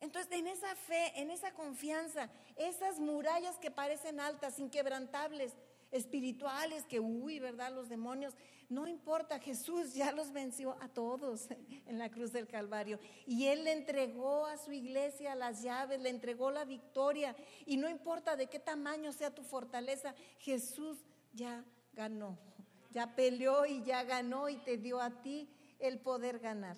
Entonces, 0.00 0.30
en 0.32 0.46
esa 0.46 0.76
fe, 0.76 1.18
en 1.18 1.30
esa 1.30 1.54
confianza, 1.54 2.28
esas 2.56 3.00
murallas 3.00 3.56
que 3.56 3.70
parecen 3.70 4.20
altas, 4.20 4.58
inquebrantables, 4.58 5.54
espirituales, 5.94 6.84
que, 6.84 6.98
uy, 6.98 7.38
¿verdad? 7.38 7.72
Los 7.72 7.88
demonios, 7.88 8.34
no 8.68 8.88
importa, 8.88 9.38
Jesús 9.38 9.94
ya 9.94 10.10
los 10.10 10.32
venció 10.32 10.76
a 10.80 10.88
todos 10.88 11.48
en 11.86 11.98
la 11.98 12.10
cruz 12.10 12.32
del 12.32 12.48
Calvario. 12.48 12.98
Y 13.26 13.46
Él 13.46 13.64
le 13.64 13.72
entregó 13.72 14.46
a 14.46 14.58
su 14.58 14.72
iglesia 14.72 15.36
las 15.36 15.62
llaves, 15.62 16.00
le 16.00 16.10
entregó 16.10 16.50
la 16.50 16.64
victoria. 16.64 17.36
Y 17.64 17.76
no 17.76 17.88
importa 17.88 18.34
de 18.34 18.48
qué 18.48 18.58
tamaño 18.58 19.12
sea 19.12 19.34
tu 19.34 19.44
fortaleza, 19.44 20.14
Jesús 20.38 20.98
ya 21.32 21.64
ganó. 21.92 22.36
Ya 22.90 23.14
peleó 23.14 23.64
y 23.64 23.82
ya 23.84 24.02
ganó 24.02 24.48
y 24.48 24.56
te 24.56 24.76
dio 24.76 25.00
a 25.00 25.22
ti 25.22 25.48
el 25.78 26.00
poder 26.00 26.40
ganar. 26.40 26.76